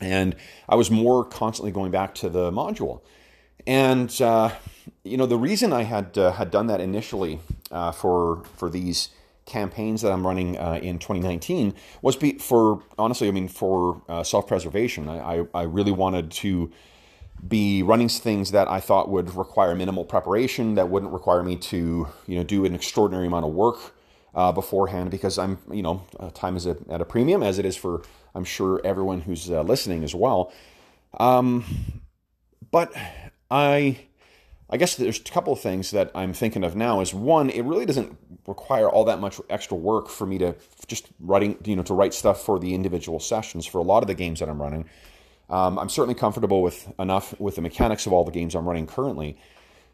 And 0.00 0.34
I 0.68 0.76
was 0.76 0.90
more 0.90 1.24
constantly 1.24 1.72
going 1.72 1.90
back 1.90 2.14
to 2.16 2.28
the 2.30 2.50
module. 2.50 3.02
And 3.66 4.10
uh, 4.20 4.50
you 5.04 5.16
know 5.16 5.26
the 5.26 5.36
reason 5.36 5.72
I 5.72 5.82
had 5.82 6.16
uh, 6.16 6.32
had 6.32 6.50
done 6.50 6.68
that 6.68 6.80
initially 6.80 7.40
uh, 7.70 7.92
for 7.92 8.44
for 8.56 8.70
these 8.70 9.10
campaigns 9.44 10.02
that 10.02 10.12
I'm 10.12 10.26
running 10.26 10.58
uh, 10.58 10.80
in 10.82 10.98
2019 10.98 11.74
was 12.02 12.16
be, 12.16 12.32
for 12.38 12.82
honestly 12.98 13.28
I 13.28 13.30
mean 13.30 13.48
for 13.48 14.02
uh, 14.08 14.22
self 14.22 14.46
preservation. 14.46 15.08
I, 15.08 15.40
I, 15.40 15.46
I 15.54 15.62
really 15.62 15.92
wanted 15.92 16.30
to 16.32 16.70
be 17.48 17.82
running 17.82 18.08
things 18.08 18.50
that 18.50 18.68
I 18.68 18.80
thought 18.80 19.08
would 19.08 19.34
require 19.34 19.74
minimal 19.74 20.04
preparation, 20.04 20.74
that 20.74 20.88
wouldn't 20.88 21.12
require 21.12 21.42
me 21.42 21.56
to, 21.56 22.08
you 22.26 22.36
know, 22.36 22.42
do 22.44 22.64
an 22.64 22.74
extraordinary 22.74 23.26
amount 23.26 23.44
of 23.44 23.52
work 23.52 23.94
uh, 24.34 24.52
beforehand, 24.52 25.10
because 25.10 25.38
I'm, 25.38 25.58
you 25.70 25.82
know, 25.82 26.02
uh, 26.20 26.30
time 26.30 26.56
is 26.56 26.66
a, 26.66 26.76
at 26.90 27.00
a 27.00 27.04
premium, 27.04 27.42
as 27.42 27.58
it 27.58 27.64
is 27.64 27.76
for, 27.76 28.02
I'm 28.34 28.44
sure, 28.44 28.80
everyone 28.84 29.22
who's 29.22 29.50
uh, 29.50 29.62
listening 29.62 30.04
as 30.04 30.14
well. 30.14 30.52
Um, 31.18 31.64
but 32.70 32.92
I, 33.50 33.98
I 34.68 34.76
guess 34.76 34.96
there's 34.96 35.20
a 35.20 35.22
couple 35.22 35.52
of 35.52 35.60
things 35.60 35.92
that 35.92 36.10
I'm 36.14 36.32
thinking 36.32 36.64
of 36.64 36.74
now. 36.74 37.00
Is 37.00 37.14
one, 37.14 37.48
it 37.48 37.62
really 37.62 37.86
doesn't 37.86 38.18
require 38.46 38.90
all 38.90 39.04
that 39.04 39.20
much 39.20 39.40
extra 39.48 39.76
work 39.76 40.08
for 40.08 40.26
me 40.26 40.38
to 40.38 40.54
just 40.86 41.08
writing, 41.20 41.56
you 41.64 41.76
know, 41.76 41.82
to 41.84 41.94
write 41.94 42.12
stuff 42.12 42.42
for 42.42 42.58
the 42.58 42.74
individual 42.74 43.20
sessions 43.20 43.64
for 43.64 43.78
a 43.78 43.82
lot 43.84 44.02
of 44.02 44.08
the 44.08 44.14
games 44.14 44.40
that 44.40 44.48
I'm 44.48 44.60
running. 44.60 44.88
Um, 45.48 45.78
I'm 45.78 45.88
certainly 45.88 46.14
comfortable 46.14 46.62
with 46.62 46.92
enough 46.98 47.38
with 47.40 47.56
the 47.56 47.62
mechanics 47.62 48.06
of 48.06 48.12
all 48.12 48.24
the 48.24 48.32
games 48.32 48.54
I'm 48.54 48.66
running 48.66 48.86
currently. 48.86 49.38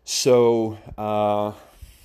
So 0.05 0.79
uh, 0.97 1.53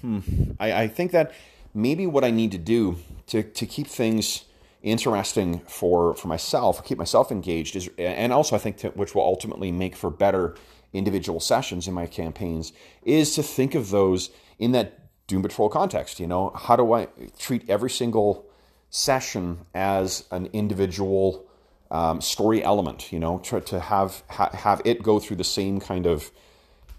hmm, 0.02 0.20
I, 0.60 0.84
I, 0.84 0.88
think 0.88 1.12
that 1.14 1.34
maybe 1.74 2.06
what 2.06 2.24
I 2.24 2.30
need 2.30 2.52
to 2.52 2.58
do 2.58 2.98
to, 3.28 3.44
to 3.44 3.66
keep 3.66 3.88
things 3.88 4.46
interesting 4.84 5.60
for, 5.62 6.14
for 6.16 6.28
myself, 6.28 6.86
keep 6.86 6.98
myself 6.98 7.32
engaged, 7.32 7.76
is, 7.76 7.90
and 7.98 8.32
also 8.32 8.56
I 8.56 8.60
think 8.60 8.78
to, 8.78 8.90
which 8.90 9.16
will 9.16 9.24
ultimately 9.24 9.72
make 9.72 9.96
for 9.96 10.12
better 10.12 10.56
individual 10.94 11.40
sessions 11.40 11.88
in 11.88 11.94
my 11.94 12.06
campaigns, 12.06 12.72
is 13.04 13.34
to 13.36 13.44
think 13.44 13.74
of 13.74 13.90
those 13.90 14.30
in 14.60 14.74
that 14.74 15.00
Doom 15.26 15.42
Patrol 15.42 15.70
context. 15.70 16.20
You 16.20 16.28
know, 16.28 16.52
how 16.52 16.76
do 16.76 16.94
I 16.94 17.08
treat 17.40 17.70
every 17.70 17.90
single 17.90 18.46
session 18.90 19.66
as 19.74 20.26
an 20.32 20.50
individual 20.54 21.47
um, 21.92 22.22
story 22.22 22.64
element. 22.64 23.12
You 23.12 23.20
know, 23.20 23.40
to, 23.40 23.62
to 23.62 23.80
have 23.80 24.24
ha, 24.30 24.50
have 24.54 24.82
it 24.86 25.04
go 25.04 25.20
through 25.20 25.38
the 25.38 25.44
same 25.44 25.80
kind 25.80 26.06
of. 26.06 26.32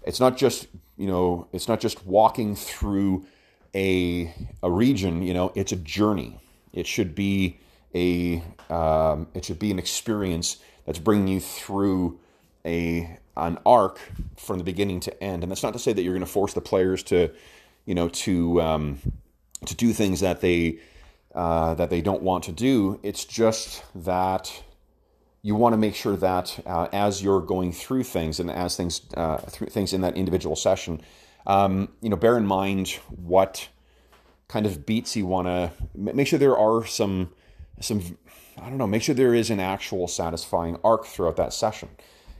It's 0.05 0.19
not 0.19 0.37
just 0.37 0.67
you 0.97 1.07
know, 1.07 1.47
it's 1.53 1.67
not 1.67 1.79
just 1.79 2.05
walking 2.05 2.55
through 2.55 3.25
a 3.73 4.33
a 4.61 4.69
region. 4.69 5.23
You 5.23 5.33
know, 5.33 5.51
it's 5.55 5.71
a 5.71 5.77
journey. 5.77 6.37
It 6.73 6.85
should 6.85 7.15
be 7.15 7.57
a 7.95 8.43
um, 8.69 9.27
it 9.33 9.45
should 9.45 9.59
be 9.59 9.71
an 9.71 9.79
experience 9.79 10.57
that's 10.85 10.99
bringing 10.99 11.27
you 11.27 11.39
through 11.39 12.19
a 12.65 13.17
an 13.37 13.57
arc 13.65 13.99
from 14.35 14.57
the 14.57 14.63
beginning 14.63 14.99
to 15.01 15.23
end. 15.23 15.43
And 15.43 15.51
that's 15.51 15.63
not 15.63 15.73
to 15.73 15.79
say 15.79 15.93
that 15.93 16.01
you're 16.01 16.13
going 16.13 16.25
to 16.25 16.31
force 16.31 16.53
the 16.53 16.61
players 16.61 17.01
to, 17.03 17.31
you 17.85 17.95
know, 17.95 18.09
to 18.09 18.61
um, 18.61 18.99
to 19.65 19.75
do 19.75 19.93
things 19.93 20.19
that 20.19 20.41
they 20.41 20.79
uh, 21.33 21.75
that 21.75 21.89
they 21.89 22.01
don't 22.01 22.21
want 22.21 22.43
to 22.45 22.51
do. 22.51 22.99
It's 23.03 23.23
just 23.23 23.83
that 23.95 24.63
you 25.41 25.55
want 25.55 25.73
to 25.73 25.77
make 25.77 25.95
sure 25.95 26.15
that 26.17 26.59
uh, 26.65 26.87
as 26.91 27.23
you're 27.23 27.41
going 27.41 27.71
through 27.71 28.03
things 28.03 28.39
and 28.39 28.51
as 28.51 28.75
things 28.75 29.01
uh, 29.15 29.37
things 29.37 29.93
in 29.93 30.01
that 30.01 30.17
individual 30.17 30.55
session, 30.55 31.01
um, 31.47 31.89
you 32.01 32.09
know, 32.09 32.15
bear 32.15 32.37
in 32.37 32.45
mind 32.45 32.89
what 33.07 33.69
kind 34.47 34.65
of 34.65 34.85
beats 34.85 35.15
you 35.15 35.25
want 35.25 35.47
to 35.47 35.71
make 35.95 36.27
sure 36.27 36.39
there 36.39 36.57
are 36.57 36.85
some 36.85 37.29
some 37.79 38.17
I 38.61 38.67
don't 38.67 38.77
know, 38.77 38.87
make 38.87 39.01
sure 39.01 39.15
there 39.15 39.33
is 39.33 39.49
an 39.49 39.59
actual 39.59 40.07
satisfying 40.07 40.77
arc 40.83 41.05
throughout 41.05 41.37
that 41.37 41.53
session. 41.53 41.89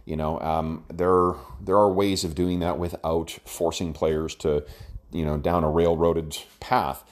You 0.06 0.16
know, 0.16 0.40
um, 0.40 0.86
there 0.92 1.36
there 1.62 1.78
are 1.78 1.92
ways 1.92 2.24
of 2.24 2.36
doing 2.36 2.60
that 2.60 2.78
without 2.78 3.38
forcing 3.46 3.94
players 3.94 4.36
to, 4.36 4.66
you 5.12 5.24
know, 5.24 5.38
down 5.38 5.64
a 5.64 5.70
railroaded 5.70 6.38
path. 6.60 7.04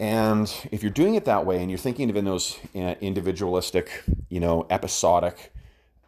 And 0.00 0.52
if 0.72 0.82
you're 0.82 0.92
doing 0.92 1.14
it 1.14 1.24
that 1.26 1.46
way, 1.46 1.60
and 1.60 1.70
you're 1.70 1.78
thinking 1.78 2.10
of 2.10 2.16
in 2.16 2.24
those 2.24 2.58
uh, 2.74 2.94
individualistic, 3.00 4.02
you 4.28 4.40
know, 4.40 4.66
episodic 4.68 5.52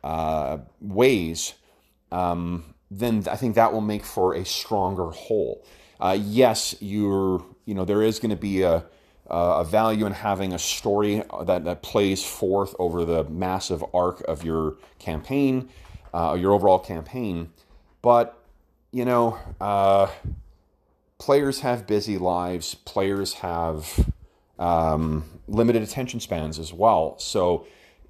uh, 0.02 0.58
ways, 0.80 1.54
um, 2.10 2.74
then 2.90 3.24
I 3.30 3.36
think 3.36 3.54
that 3.54 3.72
will 3.72 3.80
make 3.80 4.04
for 4.04 4.34
a 4.34 4.44
stronger 4.44 5.10
whole. 5.10 5.64
Uh, 6.00 6.16
yes, 6.20 6.76
you're, 6.80 7.44
you 7.64 7.74
know, 7.74 7.84
there 7.84 8.02
is 8.02 8.18
going 8.18 8.30
to 8.30 8.36
be 8.36 8.62
a, 8.62 8.84
a 9.28 9.64
value 9.64 10.06
in 10.06 10.12
having 10.12 10.52
a 10.52 10.58
story 10.58 11.22
that, 11.44 11.64
that 11.64 11.82
plays 11.82 12.24
forth 12.24 12.74
over 12.78 13.04
the 13.04 13.24
massive 13.24 13.84
arc 13.94 14.20
of 14.28 14.44
your 14.44 14.76
campaign, 14.98 15.68
uh, 16.12 16.36
your 16.38 16.52
overall 16.52 16.78
campaign. 16.78 17.50
But, 18.02 18.40
you 18.92 19.04
know, 19.04 19.38
uh, 19.60 20.08
players 21.18 21.60
have 21.60 21.86
busy 21.86 22.18
lives, 22.18 22.74
players 22.74 23.34
have 23.34 24.10
um, 24.58 25.24
limited 25.48 25.82
attention 25.82 26.20
spans 26.20 26.58
as 26.58 26.72
well. 26.72 27.18
So 27.18 27.66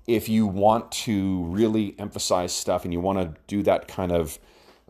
if 0.07 0.29
you 0.29 0.47
want 0.47 0.93
to 0.93 1.45
really 1.45 1.95
emphasize 1.99 2.53
stuff 2.53 2.85
and 2.85 2.93
you 2.93 3.01
want 3.01 3.19
to 3.19 3.41
do 3.47 3.63
that 3.65 3.89
kind 3.89 4.13
of 4.13 4.39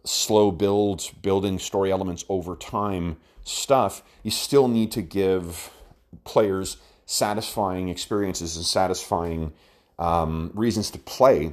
slow 0.05 0.51
build, 0.51 1.11
building 1.23 1.59
story 1.59 1.91
elements 1.91 2.25
over 2.29 2.55
time 2.57 3.17
stuff, 3.45 4.03
you 4.23 4.31
still 4.31 4.69
need 4.69 4.93
to 4.93 5.03
give 5.03 5.71
players 6.25 6.77
satisfying 7.07 7.89
experiences 7.89 8.57
and 8.57 8.65
satisfying 8.65 9.53
um, 9.99 10.51
reasons 10.55 10.91
to 10.91 10.99
play 10.99 11.53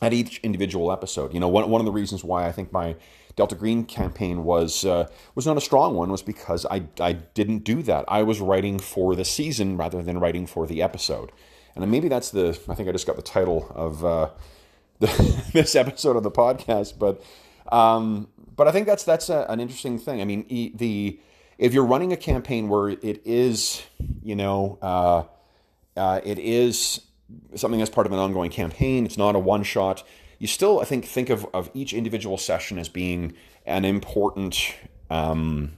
at 0.00 0.12
each 0.12 0.38
individual 0.42 0.92
episode. 0.92 1.32
You 1.32 1.40
know, 1.40 1.48
one, 1.48 1.68
one 1.70 1.80
of 1.80 1.84
the 1.84 1.92
reasons 1.92 2.22
why 2.22 2.46
I 2.46 2.52
think 2.52 2.72
my 2.72 2.96
Delta 3.34 3.54
Green 3.54 3.84
campaign 3.84 4.44
was 4.44 4.84
uh, 4.84 5.08
was 5.34 5.46
not 5.46 5.56
a 5.56 5.60
strong 5.60 5.94
one 5.94 6.10
was 6.10 6.22
because 6.22 6.64
I, 6.66 6.84
I 7.00 7.12
didn't 7.12 7.64
do 7.64 7.82
that. 7.82 8.04
I 8.08 8.22
was 8.22 8.40
writing 8.40 8.78
for 8.78 9.14
the 9.14 9.24
season 9.24 9.76
rather 9.76 10.02
than 10.02 10.18
writing 10.18 10.46
for 10.46 10.66
the 10.66 10.82
episode. 10.82 11.32
And 11.74 11.90
maybe 11.90 12.08
that's 12.08 12.30
the, 12.30 12.58
I 12.68 12.74
think 12.74 12.88
I 12.88 12.92
just 12.92 13.06
got 13.06 13.16
the 13.16 13.22
title 13.22 13.70
of 13.74 14.04
uh, 14.04 14.30
the, 14.98 15.44
this 15.52 15.76
episode 15.76 16.16
of 16.16 16.22
the 16.22 16.30
podcast, 16.30 16.98
but 16.98 17.22
um, 17.70 18.28
but 18.54 18.66
I 18.66 18.72
think 18.72 18.86
that's 18.86 19.04
that's 19.04 19.28
a, 19.28 19.44
an 19.48 19.60
interesting 19.60 19.98
thing. 19.98 20.20
I 20.20 20.24
mean, 20.24 20.46
the 20.74 21.20
if 21.58 21.74
you're 21.74 21.84
running 21.84 22.12
a 22.12 22.16
campaign 22.16 22.68
where 22.68 22.88
it 22.88 23.22
is, 23.24 23.82
you 24.22 24.34
know, 24.34 24.78
uh, 24.80 25.24
uh, 25.98 26.20
it 26.24 26.38
is 26.38 27.00
something 27.54 27.82
as 27.82 27.90
part 27.90 28.06
of 28.06 28.12
an 28.12 28.18
ongoing 28.18 28.50
campaign. 28.50 29.04
It's 29.04 29.18
not 29.18 29.34
a 29.34 29.38
one 29.38 29.62
shot. 29.62 30.04
You 30.38 30.46
still, 30.46 30.80
I 30.80 30.84
think, 30.84 31.04
think 31.04 31.30
of, 31.30 31.46
of 31.54 31.70
each 31.74 31.92
individual 31.92 32.38
session 32.38 32.78
as 32.78 32.88
being 32.88 33.34
an 33.64 33.84
important 33.84 34.74
um, 35.10 35.72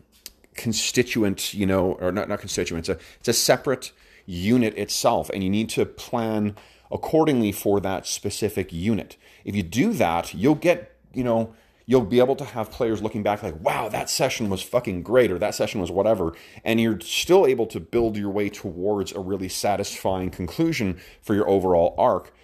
constituent, 0.54 1.54
you 1.54 1.66
know, 1.66 1.92
or 1.92 2.12
not, 2.12 2.28
not 2.28 2.40
constituent. 2.40 2.88
It's 2.88 3.00
a, 3.00 3.04
it's 3.20 3.28
a 3.28 3.32
separate 3.32 3.92
unit 4.26 4.76
itself, 4.76 5.30
and 5.30 5.42
you 5.42 5.50
need 5.50 5.68
to 5.70 5.86
plan 5.86 6.56
accordingly 6.90 7.52
for 7.52 7.80
that 7.80 8.06
specific 8.06 8.72
unit. 8.72 9.16
If 9.44 9.54
you 9.54 9.62
do 9.62 9.92
that, 9.94 10.34
you'll 10.34 10.54
get, 10.54 10.96
you 11.14 11.24
know, 11.24 11.54
you'll 11.88 12.02
be 12.02 12.18
able 12.20 12.36
to 12.36 12.44
have 12.44 12.70
players 12.70 13.00
looking 13.00 13.22
back 13.22 13.42
like, 13.42 13.58
wow, 13.64 13.88
that 13.88 14.10
session 14.10 14.50
was 14.50 14.60
fucking 14.60 15.02
great, 15.02 15.30
or 15.32 15.38
that 15.38 15.54
session 15.54 15.80
was 15.80 15.90
whatever. 15.90 16.34
And 16.62 16.78
you're 16.78 17.00
still 17.00 17.46
able 17.46 17.66
to 17.68 17.80
build 17.80 18.18
your 18.18 18.28
way 18.28 18.50
towards 18.50 19.12
a 19.12 19.20
really 19.20 19.48
satisfying 19.48 20.28
conclusion 20.28 21.00
for 21.22 21.34
your 21.34 21.48
overall 21.48 21.94
arc. 21.96 22.34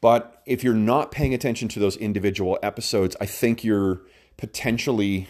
But 0.00 0.40
if 0.46 0.64
you're 0.64 0.72
not 0.72 1.10
paying 1.10 1.34
attention 1.34 1.68
to 1.68 1.78
those 1.78 1.98
individual 1.98 2.58
episodes, 2.62 3.14
I 3.20 3.26
think 3.26 3.62
you're 3.62 4.00
potentially 4.38 5.28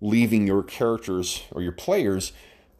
leaving 0.00 0.48
your 0.48 0.64
characters 0.64 1.44
or 1.52 1.62
your 1.62 1.72
players 1.72 2.32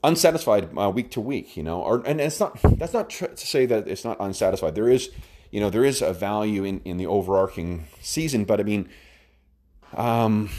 unsatisfied 0.02 0.76
uh, 0.76 0.90
week 0.90 1.12
to 1.12 1.20
week, 1.20 1.56
you 1.56 1.62
know, 1.62 1.80
or, 1.80 2.02
and 2.04 2.20
it's 2.20 2.40
not, 2.40 2.58
that's 2.62 2.92
not 2.92 3.10
tr- 3.10 3.26
to 3.26 3.46
say 3.46 3.64
that 3.64 3.86
it's 3.86 4.04
not 4.04 4.16
unsatisfied. 4.18 4.74
There 4.74 4.88
is, 4.88 5.08
you 5.52 5.60
know, 5.60 5.70
there 5.70 5.84
is 5.84 6.02
a 6.02 6.12
value 6.12 6.64
in, 6.64 6.80
in 6.84 6.96
the 6.96 7.06
overarching 7.06 7.86
season, 8.00 8.44
but 8.44 8.58
I 8.58 8.64
mean, 8.64 8.88
um, 9.94 10.50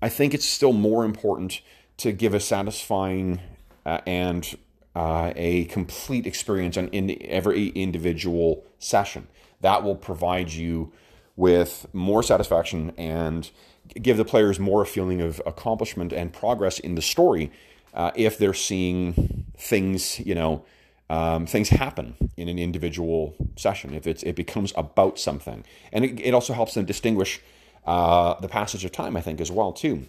I 0.00 0.08
think 0.08 0.34
it's 0.34 0.46
still 0.46 0.72
more 0.72 1.04
important 1.04 1.60
to 1.98 2.12
give 2.12 2.34
a 2.34 2.40
satisfying 2.40 3.40
uh, 3.84 4.00
and 4.06 4.56
uh, 4.94 5.32
a 5.36 5.64
complete 5.66 6.26
experience 6.26 6.76
on 6.76 6.88
in 6.88 7.16
every 7.22 7.68
individual 7.68 8.64
session. 8.78 9.26
That 9.60 9.82
will 9.82 9.96
provide 9.96 10.50
you 10.50 10.92
with 11.36 11.86
more 11.92 12.22
satisfaction 12.22 12.92
and 12.96 13.50
give 13.94 14.16
the 14.16 14.24
players 14.24 14.58
more 14.58 14.82
a 14.82 14.86
feeling 14.86 15.20
of 15.20 15.40
accomplishment 15.46 16.12
and 16.12 16.32
progress 16.32 16.78
in 16.78 16.94
the 16.94 17.02
story 17.02 17.50
uh, 17.94 18.10
if 18.14 18.38
they're 18.38 18.54
seeing 18.54 19.44
things, 19.56 20.20
you 20.20 20.34
know, 20.34 20.64
um, 21.10 21.46
things 21.46 21.70
happen 21.70 22.14
in 22.36 22.48
an 22.48 22.58
individual 22.58 23.34
session. 23.56 23.94
If 23.94 24.06
it's 24.06 24.22
it 24.22 24.36
becomes 24.36 24.72
about 24.76 25.18
something, 25.18 25.64
and 25.92 26.04
it, 26.04 26.20
it 26.20 26.34
also 26.34 26.52
helps 26.52 26.74
them 26.74 26.84
distinguish 26.84 27.40
uh, 27.86 28.34
the 28.40 28.48
passage 28.48 28.84
of 28.84 28.92
time, 28.92 29.16
I 29.16 29.20
think, 29.20 29.40
as 29.40 29.50
well, 29.50 29.72
too. 29.72 30.06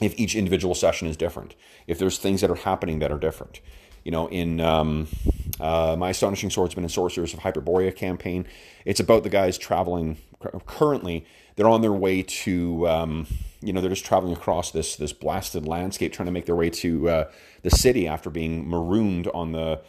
If 0.00 0.18
each 0.18 0.36
individual 0.36 0.74
session 0.74 1.08
is 1.08 1.16
different, 1.16 1.54
if 1.86 1.98
there's 1.98 2.18
things 2.18 2.40
that 2.40 2.50
are 2.50 2.54
happening 2.54 3.00
that 3.00 3.10
are 3.10 3.18
different. 3.18 3.60
You 4.04 4.12
know, 4.12 4.28
in 4.28 4.60
um, 4.60 5.08
uh, 5.60 5.96
my 5.98 6.10
Astonishing 6.10 6.50
Swordsmen 6.50 6.84
and 6.84 6.90
Sorcerers 6.90 7.34
of 7.34 7.40
Hyperborea 7.40 7.94
campaign, 7.94 8.46
it's 8.84 9.00
about 9.00 9.22
the 9.22 9.28
guys 9.28 9.58
traveling 9.58 10.18
currently. 10.66 11.26
They're 11.56 11.68
on 11.68 11.82
their 11.82 11.92
way 11.92 12.22
to, 12.22 12.88
um, 12.88 13.26
you 13.60 13.72
know, 13.72 13.80
they're 13.80 13.90
just 13.90 14.06
traveling 14.06 14.32
across 14.32 14.70
this 14.70 14.96
this 14.96 15.12
blasted 15.12 15.66
landscape, 15.66 16.12
trying 16.12 16.26
to 16.26 16.32
make 16.32 16.46
their 16.46 16.54
way 16.54 16.70
to 16.70 17.08
uh, 17.08 17.30
the 17.62 17.70
city 17.70 18.06
after 18.06 18.30
being 18.30 18.70
marooned 18.70 19.26
on 19.34 19.52
the, 19.52 19.80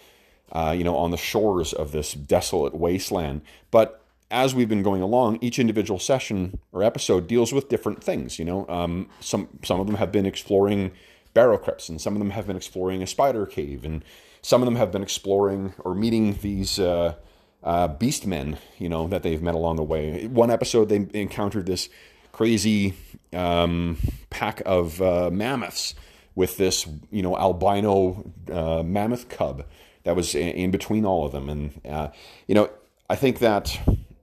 uh, 0.51 0.73
you 0.75 0.83
know, 0.83 0.97
on 0.97 1.11
the 1.11 1.17
shores 1.17 1.71
of 1.71 1.91
this 1.91 2.13
desolate 2.13 2.73
wasteland. 2.73 3.41
But 3.69 4.03
as 4.31 4.53
we've 4.53 4.69
been 4.69 4.83
going 4.83 5.01
along, 5.01 5.39
each 5.41 5.57
individual 5.59 5.99
session 5.99 6.59
or 6.71 6.83
episode 6.83 7.27
deals 7.27 7.51
with 7.51 7.69
different 7.69 8.03
things. 8.03 8.37
You 8.37 8.45
know, 8.45 8.65
um, 8.69 9.09
some 9.19 9.49
some 9.63 9.79
of 9.79 9.87
them 9.87 9.95
have 9.95 10.11
been 10.11 10.25
exploring 10.25 10.91
barrow 11.33 11.57
crypts, 11.57 11.89
and 11.89 11.99
some 11.99 12.13
of 12.13 12.19
them 12.19 12.31
have 12.31 12.45
been 12.47 12.55
exploring 12.55 13.01
a 13.01 13.07
spider 13.07 13.45
cave, 13.45 13.83
and 13.83 14.03
some 14.41 14.61
of 14.61 14.65
them 14.65 14.75
have 14.75 14.91
been 14.91 15.03
exploring 15.03 15.73
or 15.79 15.95
meeting 15.95 16.37
these 16.41 16.79
uh, 16.79 17.15
uh, 17.63 17.87
beast 17.87 18.27
men. 18.27 18.57
You 18.77 18.89
know 18.89 19.07
that 19.07 19.23
they've 19.23 19.41
met 19.41 19.55
along 19.55 19.77
the 19.77 19.83
way. 19.83 20.27
One 20.27 20.51
episode 20.51 20.89
they 20.89 21.07
encountered 21.13 21.65
this 21.65 21.89
crazy 22.31 22.93
um, 23.33 23.97
pack 24.29 24.61
of 24.65 25.01
uh, 25.01 25.29
mammoths 25.31 25.95
with 26.35 26.57
this 26.57 26.87
you 27.11 27.23
know 27.23 27.35
albino 27.35 28.31
uh, 28.51 28.83
mammoth 28.83 29.27
cub 29.27 29.65
that 30.03 30.15
was 30.15 30.35
in 30.35 30.69
between 30.71 31.03
all 31.03 31.25
of 31.25 31.31
them, 31.31 31.49
and 31.49 31.81
uh, 31.85 32.09
you 32.47 32.53
know 32.53 32.69
I 33.09 33.15
think 33.15 33.39
that 33.39 33.79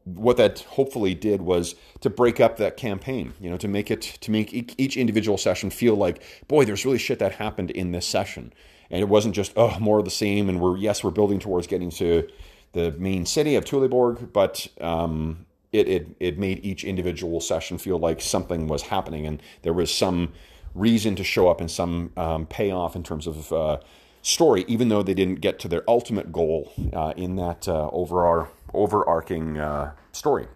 what 0.06 0.36
that 0.36 0.60
hopefully 0.60 1.14
did 1.14 1.42
was 1.42 1.74
to 2.00 2.08
break 2.08 2.38
up 2.38 2.56
that 2.58 2.76
campaign 2.76 3.34
you 3.40 3.50
know 3.50 3.56
to 3.56 3.66
make 3.66 3.90
it 3.90 4.00
to 4.00 4.30
make 4.30 4.52
each 4.78 4.96
individual 4.96 5.36
session 5.36 5.68
feel 5.68 5.96
like 5.96 6.22
boy 6.46 6.64
there's 6.64 6.84
really 6.84 6.98
shit 6.98 7.18
that 7.18 7.32
happened 7.32 7.70
in 7.70 7.92
this 7.92 8.06
session. 8.06 8.52
And 8.88 9.00
it 9.00 9.08
wasn't 9.08 9.34
just 9.34 9.52
oh 9.56 9.76
more 9.80 9.98
of 9.98 10.04
the 10.04 10.12
same 10.12 10.48
and 10.48 10.60
we're 10.60 10.76
yes 10.76 11.02
we're 11.02 11.10
building 11.10 11.40
towards 11.40 11.66
getting 11.66 11.90
to 11.90 12.28
the 12.72 12.92
main 12.92 13.26
city 13.26 13.56
of 13.56 13.64
Tuleborg 13.64 14.32
but 14.32 14.68
um, 14.80 15.46
it, 15.72 15.88
it 15.88 16.16
it 16.20 16.38
made 16.38 16.64
each 16.64 16.84
individual 16.84 17.40
session 17.40 17.76
feel 17.76 17.98
like 17.98 18.20
something 18.20 18.68
was 18.68 18.82
happening. 18.82 19.26
And 19.26 19.42
there 19.62 19.72
was 19.72 19.92
some 19.92 20.32
reason 20.74 21.16
to 21.16 21.24
show 21.24 21.48
up 21.48 21.60
and 21.60 21.70
some 21.70 22.12
um, 22.16 22.46
payoff 22.46 22.94
in 22.94 23.02
terms 23.02 23.26
of 23.26 23.52
uh, 23.52 23.78
story 24.22 24.64
even 24.68 24.88
though 24.88 25.02
they 25.02 25.14
didn't 25.14 25.40
get 25.40 25.58
to 25.60 25.68
their 25.68 25.82
ultimate 25.88 26.32
goal 26.32 26.72
uh, 26.92 27.12
in 27.16 27.36
that 27.36 27.66
uh, 27.66 27.88
overall 27.92 28.48
overarching 28.74 29.58
uh, 29.58 29.92
story. 30.12 30.46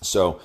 So, 0.00 0.40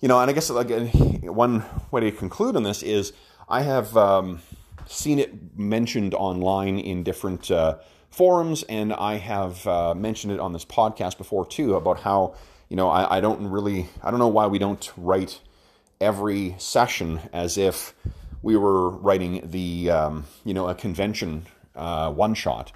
you 0.00 0.08
know, 0.08 0.20
and 0.20 0.30
I 0.30 0.34
guess 0.34 0.50
again, 0.50 0.88
one 1.22 1.64
way 1.90 2.00
to 2.02 2.12
conclude 2.12 2.56
on 2.56 2.62
this 2.62 2.82
is 2.82 3.12
I 3.48 3.62
have 3.62 3.96
um, 3.96 4.40
seen 4.86 5.18
it 5.18 5.58
mentioned 5.58 6.14
online 6.14 6.78
in 6.78 7.02
different 7.02 7.50
uh, 7.50 7.78
forums, 8.10 8.62
and 8.64 8.92
I 8.92 9.16
have 9.16 9.66
uh, 9.66 9.94
mentioned 9.94 10.32
it 10.32 10.40
on 10.40 10.52
this 10.52 10.64
podcast 10.64 11.18
before 11.18 11.46
too 11.46 11.74
about 11.74 12.00
how 12.00 12.34
you 12.68 12.76
know 12.76 12.88
I, 12.88 13.18
I 13.18 13.20
don't 13.20 13.48
really 13.48 13.88
I 14.02 14.10
don't 14.10 14.20
know 14.20 14.28
why 14.28 14.46
we 14.46 14.58
don't 14.58 14.92
write 14.96 15.40
every 16.00 16.54
session 16.58 17.20
as 17.32 17.58
if 17.58 17.94
we 18.42 18.56
were 18.56 18.90
writing 18.90 19.42
the 19.44 19.90
um, 19.90 20.24
you 20.44 20.54
know 20.54 20.68
a 20.68 20.74
convention 20.74 21.46
uh, 21.76 22.10
one 22.10 22.34
shot 22.34 22.72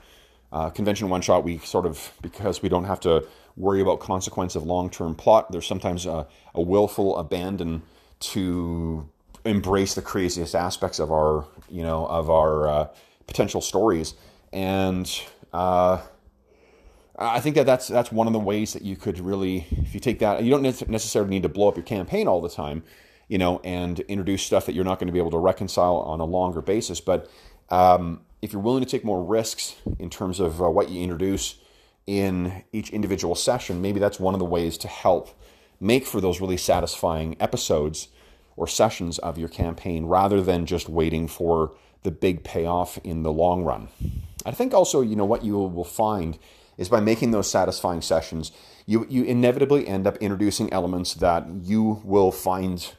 uh, 0.54 0.70
convention 0.70 1.10
one 1.10 1.20
shot, 1.20 1.44
we 1.44 1.58
sort 1.58 1.84
of, 1.84 2.12
because 2.22 2.62
we 2.62 2.68
don't 2.70 2.84
have 2.84 3.00
to 3.00 3.26
worry 3.56 3.82
about 3.82 4.00
consequence 4.00 4.56
of 4.56 4.62
long 4.62 4.88
term 4.88 5.14
plot, 5.14 5.52
there's 5.52 5.66
sometimes 5.66 6.06
a, 6.06 6.26
a 6.54 6.62
willful 6.62 7.18
abandon 7.18 7.82
to 8.20 9.06
embrace 9.44 9.94
the 9.94 10.00
craziest 10.00 10.54
aspects 10.54 10.98
of 10.98 11.12
our 11.12 11.44
you 11.68 11.82
know 11.82 12.06
of 12.06 12.30
our 12.30 12.66
uh, 12.66 12.88
potential 13.26 13.60
stories 13.60 14.14
and 14.54 15.22
uh, 15.52 16.00
I 17.18 17.40
think 17.40 17.54
that 17.56 17.66
that's 17.66 17.86
that's 17.88 18.10
one 18.10 18.26
of 18.26 18.32
the 18.32 18.40
ways 18.40 18.72
that 18.72 18.82
you 18.82 18.96
could 18.96 19.20
really, 19.20 19.66
if 19.70 19.94
you 19.94 20.00
take 20.00 20.18
that, 20.18 20.42
you 20.42 20.50
don't 20.50 20.62
necessarily 20.62 21.30
need 21.30 21.44
to 21.44 21.48
blow 21.48 21.68
up 21.68 21.76
your 21.76 21.84
campaign 21.84 22.26
all 22.26 22.40
the 22.40 22.48
time, 22.48 22.82
you 23.28 23.38
know, 23.38 23.60
and 23.62 24.00
introduce 24.00 24.42
stuff 24.42 24.66
that 24.66 24.74
you're 24.74 24.84
not 24.84 24.98
going 24.98 25.06
to 25.06 25.12
be 25.12 25.20
able 25.20 25.30
to 25.30 25.38
reconcile 25.38 25.96
on 25.98 26.18
a 26.18 26.24
longer 26.24 26.60
basis. 26.60 27.00
But 27.00 27.30
um, 27.70 28.22
if 28.44 28.52
you're 28.52 28.60
willing 28.60 28.84
to 28.84 28.88
take 28.88 29.04
more 29.04 29.24
risks 29.24 29.76
in 29.98 30.10
terms 30.10 30.38
of 30.38 30.60
uh, 30.60 30.68
what 30.68 30.90
you 30.90 31.02
introduce 31.02 31.56
in 32.06 32.62
each 32.72 32.90
individual 32.90 33.34
session, 33.34 33.80
maybe 33.80 33.98
that's 33.98 34.20
one 34.20 34.34
of 34.34 34.38
the 34.38 34.44
ways 34.44 34.76
to 34.76 34.86
help 34.86 35.30
make 35.80 36.04
for 36.04 36.20
those 36.20 36.42
really 36.42 36.58
satisfying 36.58 37.36
episodes 37.40 38.08
or 38.54 38.68
sessions 38.68 39.18
of 39.20 39.38
your 39.38 39.48
campaign 39.48 40.04
rather 40.04 40.42
than 40.42 40.66
just 40.66 40.90
waiting 40.90 41.26
for 41.26 41.74
the 42.02 42.10
big 42.10 42.44
payoff 42.44 42.98
in 42.98 43.22
the 43.22 43.32
long 43.32 43.64
run. 43.64 43.88
I 44.44 44.50
think 44.50 44.74
also, 44.74 45.00
you 45.00 45.16
know, 45.16 45.24
what 45.24 45.42
you 45.42 45.56
will 45.56 45.82
find 45.82 46.38
is 46.76 46.90
by 46.90 47.00
making 47.00 47.30
those 47.30 47.50
satisfying 47.50 48.02
sessions, 48.02 48.52
you, 48.84 49.06
you 49.08 49.24
inevitably 49.24 49.88
end 49.88 50.06
up 50.06 50.18
introducing 50.18 50.70
elements 50.70 51.14
that 51.14 51.46
you 51.62 52.02
will 52.04 52.30
find 52.30 52.92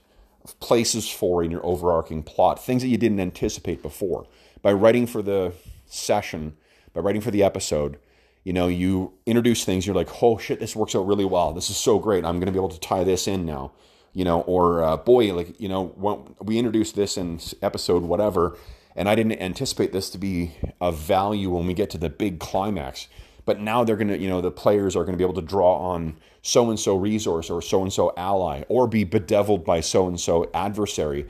places 0.59 1.07
for 1.07 1.43
in 1.43 1.51
your 1.51 1.63
overarching 1.63 2.23
plot, 2.23 2.63
things 2.63 2.81
that 2.81 2.87
you 2.87 2.97
didn't 2.97 3.19
anticipate 3.19 3.83
before. 3.83 4.25
By 4.65 4.73
writing 4.73 5.05
for 5.05 5.21
the 5.21 5.53
session, 5.85 6.57
by 6.91 7.01
writing 7.01 7.21
for 7.21 7.29
the 7.29 7.43
episode, 7.43 7.99
you 8.43 8.51
know, 8.51 8.67
you 8.67 9.13
introduce 9.27 9.63
things, 9.63 9.85
you're 9.85 9.95
like, 9.95 10.23
oh 10.23 10.39
shit, 10.39 10.59
this 10.59 10.75
works 10.75 10.95
out 10.95 11.05
really 11.05 11.23
well. 11.23 11.53
This 11.53 11.69
is 11.69 11.77
so 11.77 11.99
great. 11.99 12.25
I'm 12.25 12.37
going 12.37 12.47
to 12.47 12.51
be 12.51 12.57
able 12.57 12.69
to 12.69 12.79
tie 12.79 13.03
this 13.03 13.27
in 13.27 13.45
now. 13.45 13.73
You 14.13 14.23
know, 14.23 14.41
or 14.41 14.83
uh, 14.83 14.97
boy, 14.97 15.35
like, 15.35 15.61
you 15.61 15.69
know, 15.69 16.33
we 16.41 16.57
introduced 16.57 16.95
this 16.95 17.15
in 17.15 17.39
episode 17.61 18.01
whatever, 18.01 18.57
and 18.95 19.07
I 19.07 19.13
didn't 19.13 19.39
anticipate 19.39 19.93
this 19.93 20.09
to 20.09 20.17
be 20.17 20.53
of 20.81 20.97
value 20.97 21.51
when 21.51 21.67
we 21.67 21.75
get 21.75 21.91
to 21.91 21.99
the 21.99 22.09
big 22.09 22.39
climax 22.39 23.07
but 23.45 23.61
now 23.61 23.83
they're 23.83 23.95
going 23.95 24.07
to, 24.07 24.17
you 24.17 24.27
know, 24.27 24.41
the 24.41 24.51
players 24.51 24.95
are 24.95 25.03
going 25.03 25.13
to 25.13 25.17
be 25.17 25.23
able 25.23 25.39
to 25.39 25.41
draw 25.41 25.77
on 25.77 26.17
so 26.41 26.69
and 26.69 26.79
so 26.79 26.95
resource 26.95 27.49
or 27.49 27.61
so 27.61 27.81
and 27.81 27.93
so 27.93 28.11
ally 28.17 28.63
or 28.69 28.87
be 28.87 29.03
bedeviled 29.03 29.63
by 29.63 29.79
so 29.79 30.07
and 30.07 30.19
so 30.19 30.49
adversary 30.53 31.27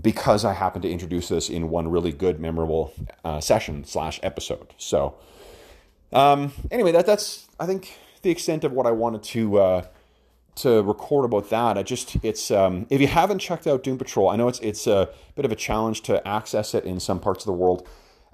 because 0.00 0.44
I 0.44 0.52
happen 0.52 0.82
to 0.82 0.90
introduce 0.90 1.28
this 1.28 1.48
in 1.48 1.70
one 1.70 1.88
really 1.88 2.12
good, 2.12 2.40
memorable 2.40 2.92
uh, 3.24 3.40
session 3.40 3.84
slash 3.84 4.20
episode. 4.22 4.74
So, 4.76 5.14
um, 6.12 6.52
anyway, 6.70 6.92
that 6.92 7.06
that's 7.06 7.48
I 7.58 7.66
think 7.66 7.98
the 8.22 8.30
extent 8.30 8.64
of 8.64 8.72
what 8.72 8.86
I 8.86 8.90
wanted 8.90 9.22
to 9.24 9.58
uh, 9.58 9.86
to 10.56 10.82
record 10.82 11.24
about 11.24 11.50
that. 11.50 11.78
I 11.78 11.82
just 11.82 12.16
it's 12.22 12.50
um, 12.50 12.86
if 12.90 13.00
you 13.00 13.06
haven't 13.06 13.38
checked 13.38 13.66
out 13.66 13.82
Doom 13.82 13.98
Patrol, 13.98 14.28
I 14.28 14.36
know 14.36 14.48
it's 14.48 14.60
it's 14.60 14.86
a 14.86 15.08
bit 15.34 15.44
of 15.44 15.52
a 15.52 15.56
challenge 15.56 16.02
to 16.02 16.26
access 16.26 16.74
it 16.74 16.84
in 16.84 17.00
some 17.00 17.20
parts 17.20 17.44
of 17.44 17.46
the 17.46 17.52
world. 17.52 17.86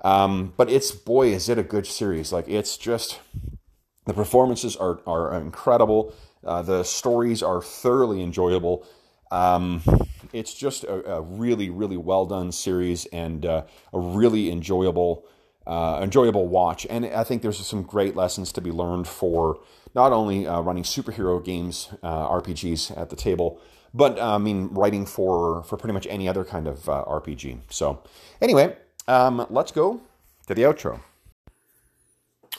Um, 0.02 0.52
but 0.56 0.71
it's 0.71 0.90
boy, 0.90 1.28
is 1.28 1.49
it 1.49 1.59
a 1.59 1.62
good 1.62 1.87
series! 1.87 2.33
Like 2.33 2.49
it's 2.49 2.76
just 2.76 3.21
the 4.06 4.14
performances 4.14 4.76
are 4.76 5.00
are 5.06 5.38
incredible. 5.38 6.14
Uh, 6.44 6.61
the 6.61 6.83
stories 6.83 7.42
are 7.42 7.62
thoroughly 7.62 8.23
enjoyable. 8.23 8.87
Um, 9.30 9.83
it's 10.34 10.52
just 10.52 10.84
a, 10.84 11.14
a, 11.14 11.20
really, 11.22 11.70
really 11.70 11.96
well 11.96 12.26
done 12.26 12.50
series 12.52 13.06
and 13.06 13.46
uh, 13.46 13.62
a 13.92 13.98
really 13.98 14.50
enjoyable, 14.50 15.24
uh, 15.66 16.00
enjoyable 16.02 16.48
watch. 16.48 16.86
And 16.90 17.06
I 17.06 17.24
think 17.24 17.42
there's 17.42 17.64
some 17.64 17.82
great 17.82 18.16
lessons 18.16 18.52
to 18.52 18.60
be 18.60 18.70
learned 18.70 19.06
for 19.06 19.60
not 19.94 20.12
only 20.12 20.46
uh, 20.46 20.60
running 20.60 20.82
superhero 20.82 21.42
games, 21.42 21.88
uh, 22.02 22.28
RPGs 22.28 22.98
at 22.98 23.10
the 23.10 23.16
table, 23.16 23.60
but 23.94 24.18
uh, 24.18 24.34
I 24.34 24.38
mean 24.38 24.68
writing 24.72 25.06
for 25.06 25.62
for 25.62 25.76
pretty 25.76 25.92
much 25.92 26.06
any 26.08 26.28
other 26.28 26.44
kind 26.44 26.66
of 26.66 26.80
RPG. 26.80 27.60
So 27.70 28.02
anyway, 28.40 28.76
um, 29.06 29.46
let's 29.50 29.70
go 29.70 30.00
to 30.48 30.54
the 30.54 30.62
outro. 30.62 31.00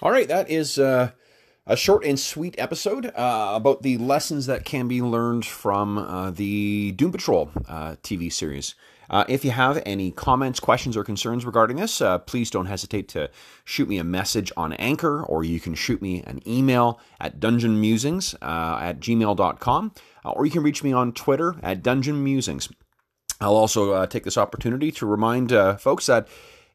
All 0.01 0.11
right, 0.11 0.27
that 0.29 0.49
is 0.49 0.79
uh, 0.79 1.11
a 1.67 1.75
short 1.75 2.05
and 2.05 2.19
sweet 2.19 2.55
episode 2.57 3.07
uh, 3.07 3.51
about 3.55 3.81
the 3.81 3.97
lessons 3.97 4.45
that 4.45 4.65
can 4.65 4.87
be 4.87 5.01
learned 5.01 5.45
from 5.45 5.97
uh, 5.97 6.29
the 6.31 6.91
Doom 6.91 7.11
Patrol 7.11 7.49
uh, 7.67 7.95
TV 8.03 8.31
series. 8.31 8.75
Uh, 9.09 9.23
if 9.27 9.45
you 9.45 9.51
have 9.51 9.81
any 9.85 10.11
comments, 10.11 10.59
questions, 10.59 10.97
or 10.97 11.03
concerns 11.03 11.45
regarding 11.45 11.77
this, 11.77 12.01
uh, 12.01 12.17
please 12.19 12.49
don't 12.49 12.65
hesitate 12.65 13.07
to 13.07 13.29
shoot 13.63 13.87
me 13.87 13.97
a 13.97 14.03
message 14.03 14.51
on 14.57 14.73
Anchor, 14.73 15.23
or 15.23 15.43
you 15.43 15.59
can 15.59 15.75
shoot 15.75 16.01
me 16.01 16.23
an 16.23 16.41
email 16.47 16.99
at 17.19 17.39
dungeonmusings 17.39 18.35
at 18.41 18.99
gmail.com, 18.99 19.91
or 20.23 20.45
you 20.45 20.51
can 20.51 20.63
reach 20.63 20.83
me 20.83 20.91
on 20.91 21.13
Twitter 21.13 21.55
at 21.61 21.83
dungeonmusings. 21.83 22.71
I'll 23.41 23.55
also 23.55 23.91
uh, 23.91 24.07
take 24.07 24.23
this 24.23 24.37
opportunity 24.37 24.91
to 24.93 25.05
remind 25.05 25.51
uh, 25.51 25.77
folks 25.77 26.05
that 26.05 26.27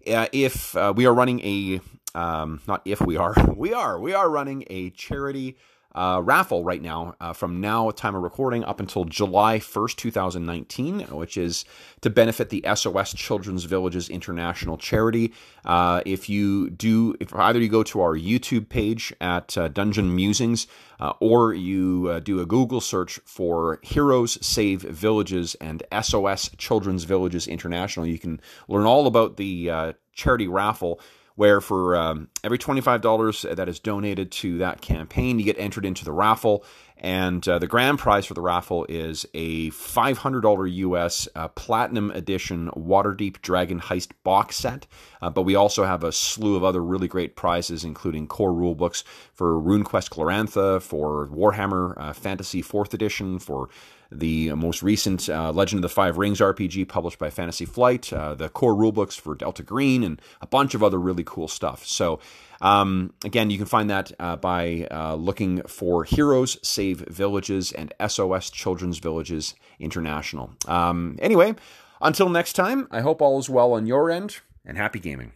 uh, 0.06 0.26
if 0.32 0.76
uh, 0.76 0.92
we 0.94 1.06
are 1.06 1.14
running 1.14 1.40
a, 1.40 1.80
um, 2.14 2.60
not 2.66 2.82
if 2.84 3.00
we 3.00 3.16
are, 3.16 3.34
we 3.56 3.72
are, 3.72 3.98
we 3.98 4.12
are 4.12 4.28
running 4.28 4.64
a 4.68 4.90
charity 4.90 5.56
uh, 5.94 6.20
raffle 6.22 6.62
right 6.62 6.82
now 6.82 7.14
uh, 7.20 7.32
from 7.32 7.60
now 7.60 7.90
time 7.90 8.14
of 8.14 8.22
recording 8.22 8.62
up 8.64 8.78
until 8.78 9.04
July 9.04 9.58
1st, 9.58 9.96
2019, 9.96 11.00
which 11.08 11.36
is 11.36 11.64
to 12.00 12.10
benefit 12.10 12.50
the 12.50 12.64
SOS 12.74 13.12
Children's 13.12 13.64
Villages 13.64 14.08
International 14.08 14.76
Charity. 14.76 15.32
Uh, 15.64 16.00
if 16.06 16.28
you 16.28 16.70
do, 16.70 17.14
if 17.18 17.34
either 17.34 17.58
you 17.58 17.68
go 17.68 17.82
to 17.82 18.00
our 18.00 18.16
YouTube 18.16 18.68
page 18.68 19.12
at 19.20 19.56
uh, 19.58 19.68
Dungeon 19.68 20.14
Musings 20.14 20.68
uh, 21.00 21.12
or 21.18 21.52
you 21.54 22.08
uh, 22.08 22.20
do 22.20 22.40
a 22.40 22.46
Google 22.46 22.80
search 22.80 23.18
for 23.24 23.80
Heroes 23.82 24.38
Save 24.46 24.82
Villages 24.82 25.56
and 25.60 25.82
SOS 26.00 26.50
Children's 26.56 27.04
Villages 27.04 27.48
International, 27.48 28.06
you 28.06 28.18
can 28.18 28.40
learn 28.68 28.86
all 28.86 29.06
about 29.08 29.36
the 29.36 29.94
charity 30.12 30.46
raffle 30.46 31.00
where 31.36 31.60
for 31.60 31.96
um, 31.96 32.28
every 32.44 32.58
$25 32.58 33.54
that 33.56 33.68
is 33.68 33.78
donated 33.78 34.30
to 34.32 34.58
that 34.58 34.80
campaign, 34.80 35.38
you 35.38 35.44
get 35.44 35.58
entered 35.58 35.84
into 35.84 36.04
the 36.04 36.12
raffle. 36.12 36.64
And 37.02 37.46
uh, 37.48 37.58
the 37.58 37.66
grand 37.66 37.98
prize 37.98 38.26
for 38.26 38.34
the 38.34 38.42
raffle 38.42 38.84
is 38.88 39.24
a 39.32 39.70
$500 39.70 40.72
US 40.74 41.28
uh, 41.34 41.48
Platinum 41.48 42.10
Edition 42.10 42.68
Waterdeep 42.76 43.40
Dragon 43.40 43.80
Heist 43.80 44.10
box 44.22 44.56
set. 44.56 44.86
Uh, 45.22 45.30
but 45.30 45.42
we 45.42 45.54
also 45.54 45.84
have 45.84 46.04
a 46.04 46.12
slew 46.12 46.56
of 46.56 46.64
other 46.64 46.84
really 46.84 47.08
great 47.08 47.36
prizes, 47.36 47.84
including 47.84 48.26
core 48.26 48.52
rulebooks 48.52 49.02
for 49.32 49.54
RuneQuest 49.54 50.10
Glorantha, 50.10 50.82
for 50.82 51.28
Warhammer 51.28 51.94
uh, 51.96 52.12
Fantasy 52.12 52.62
4th 52.62 52.92
Edition, 52.92 53.38
for 53.38 53.70
the 54.12 54.52
most 54.54 54.82
recent 54.82 55.28
uh, 55.28 55.52
Legend 55.52 55.78
of 55.78 55.82
the 55.82 55.88
Five 55.94 56.18
Rings 56.18 56.40
RPG 56.40 56.88
published 56.88 57.18
by 57.18 57.30
Fantasy 57.30 57.64
Flight, 57.64 58.12
uh, 58.12 58.34
the 58.34 58.48
core 58.48 58.74
rulebooks 58.74 59.18
for 59.18 59.34
Delta 59.34 59.62
Green, 59.62 60.02
and 60.02 60.20
a 60.40 60.46
bunch 60.46 60.74
of 60.74 60.82
other 60.82 60.98
really 60.98 61.24
cool 61.24 61.48
stuff. 61.48 61.86
So, 61.86 62.20
um, 62.60 63.14
again, 63.24 63.50
you 63.50 63.56
can 63.56 63.66
find 63.66 63.88
that 63.90 64.12
uh, 64.18 64.36
by 64.36 64.86
uh, 64.90 65.14
looking 65.14 65.62
for 65.62 66.04
Heroes 66.04 66.58
Save 66.66 66.98
Villages 67.08 67.72
and 67.72 67.94
SOS 68.06 68.50
Children's 68.50 68.98
Villages 68.98 69.54
International. 69.78 70.50
Um, 70.66 71.16
anyway, 71.20 71.54
until 72.00 72.28
next 72.28 72.54
time, 72.54 72.88
I 72.90 73.00
hope 73.00 73.22
all 73.22 73.38
is 73.38 73.48
well 73.48 73.72
on 73.72 73.86
your 73.86 74.10
end, 74.10 74.40
and 74.64 74.76
happy 74.76 74.98
gaming. 74.98 75.32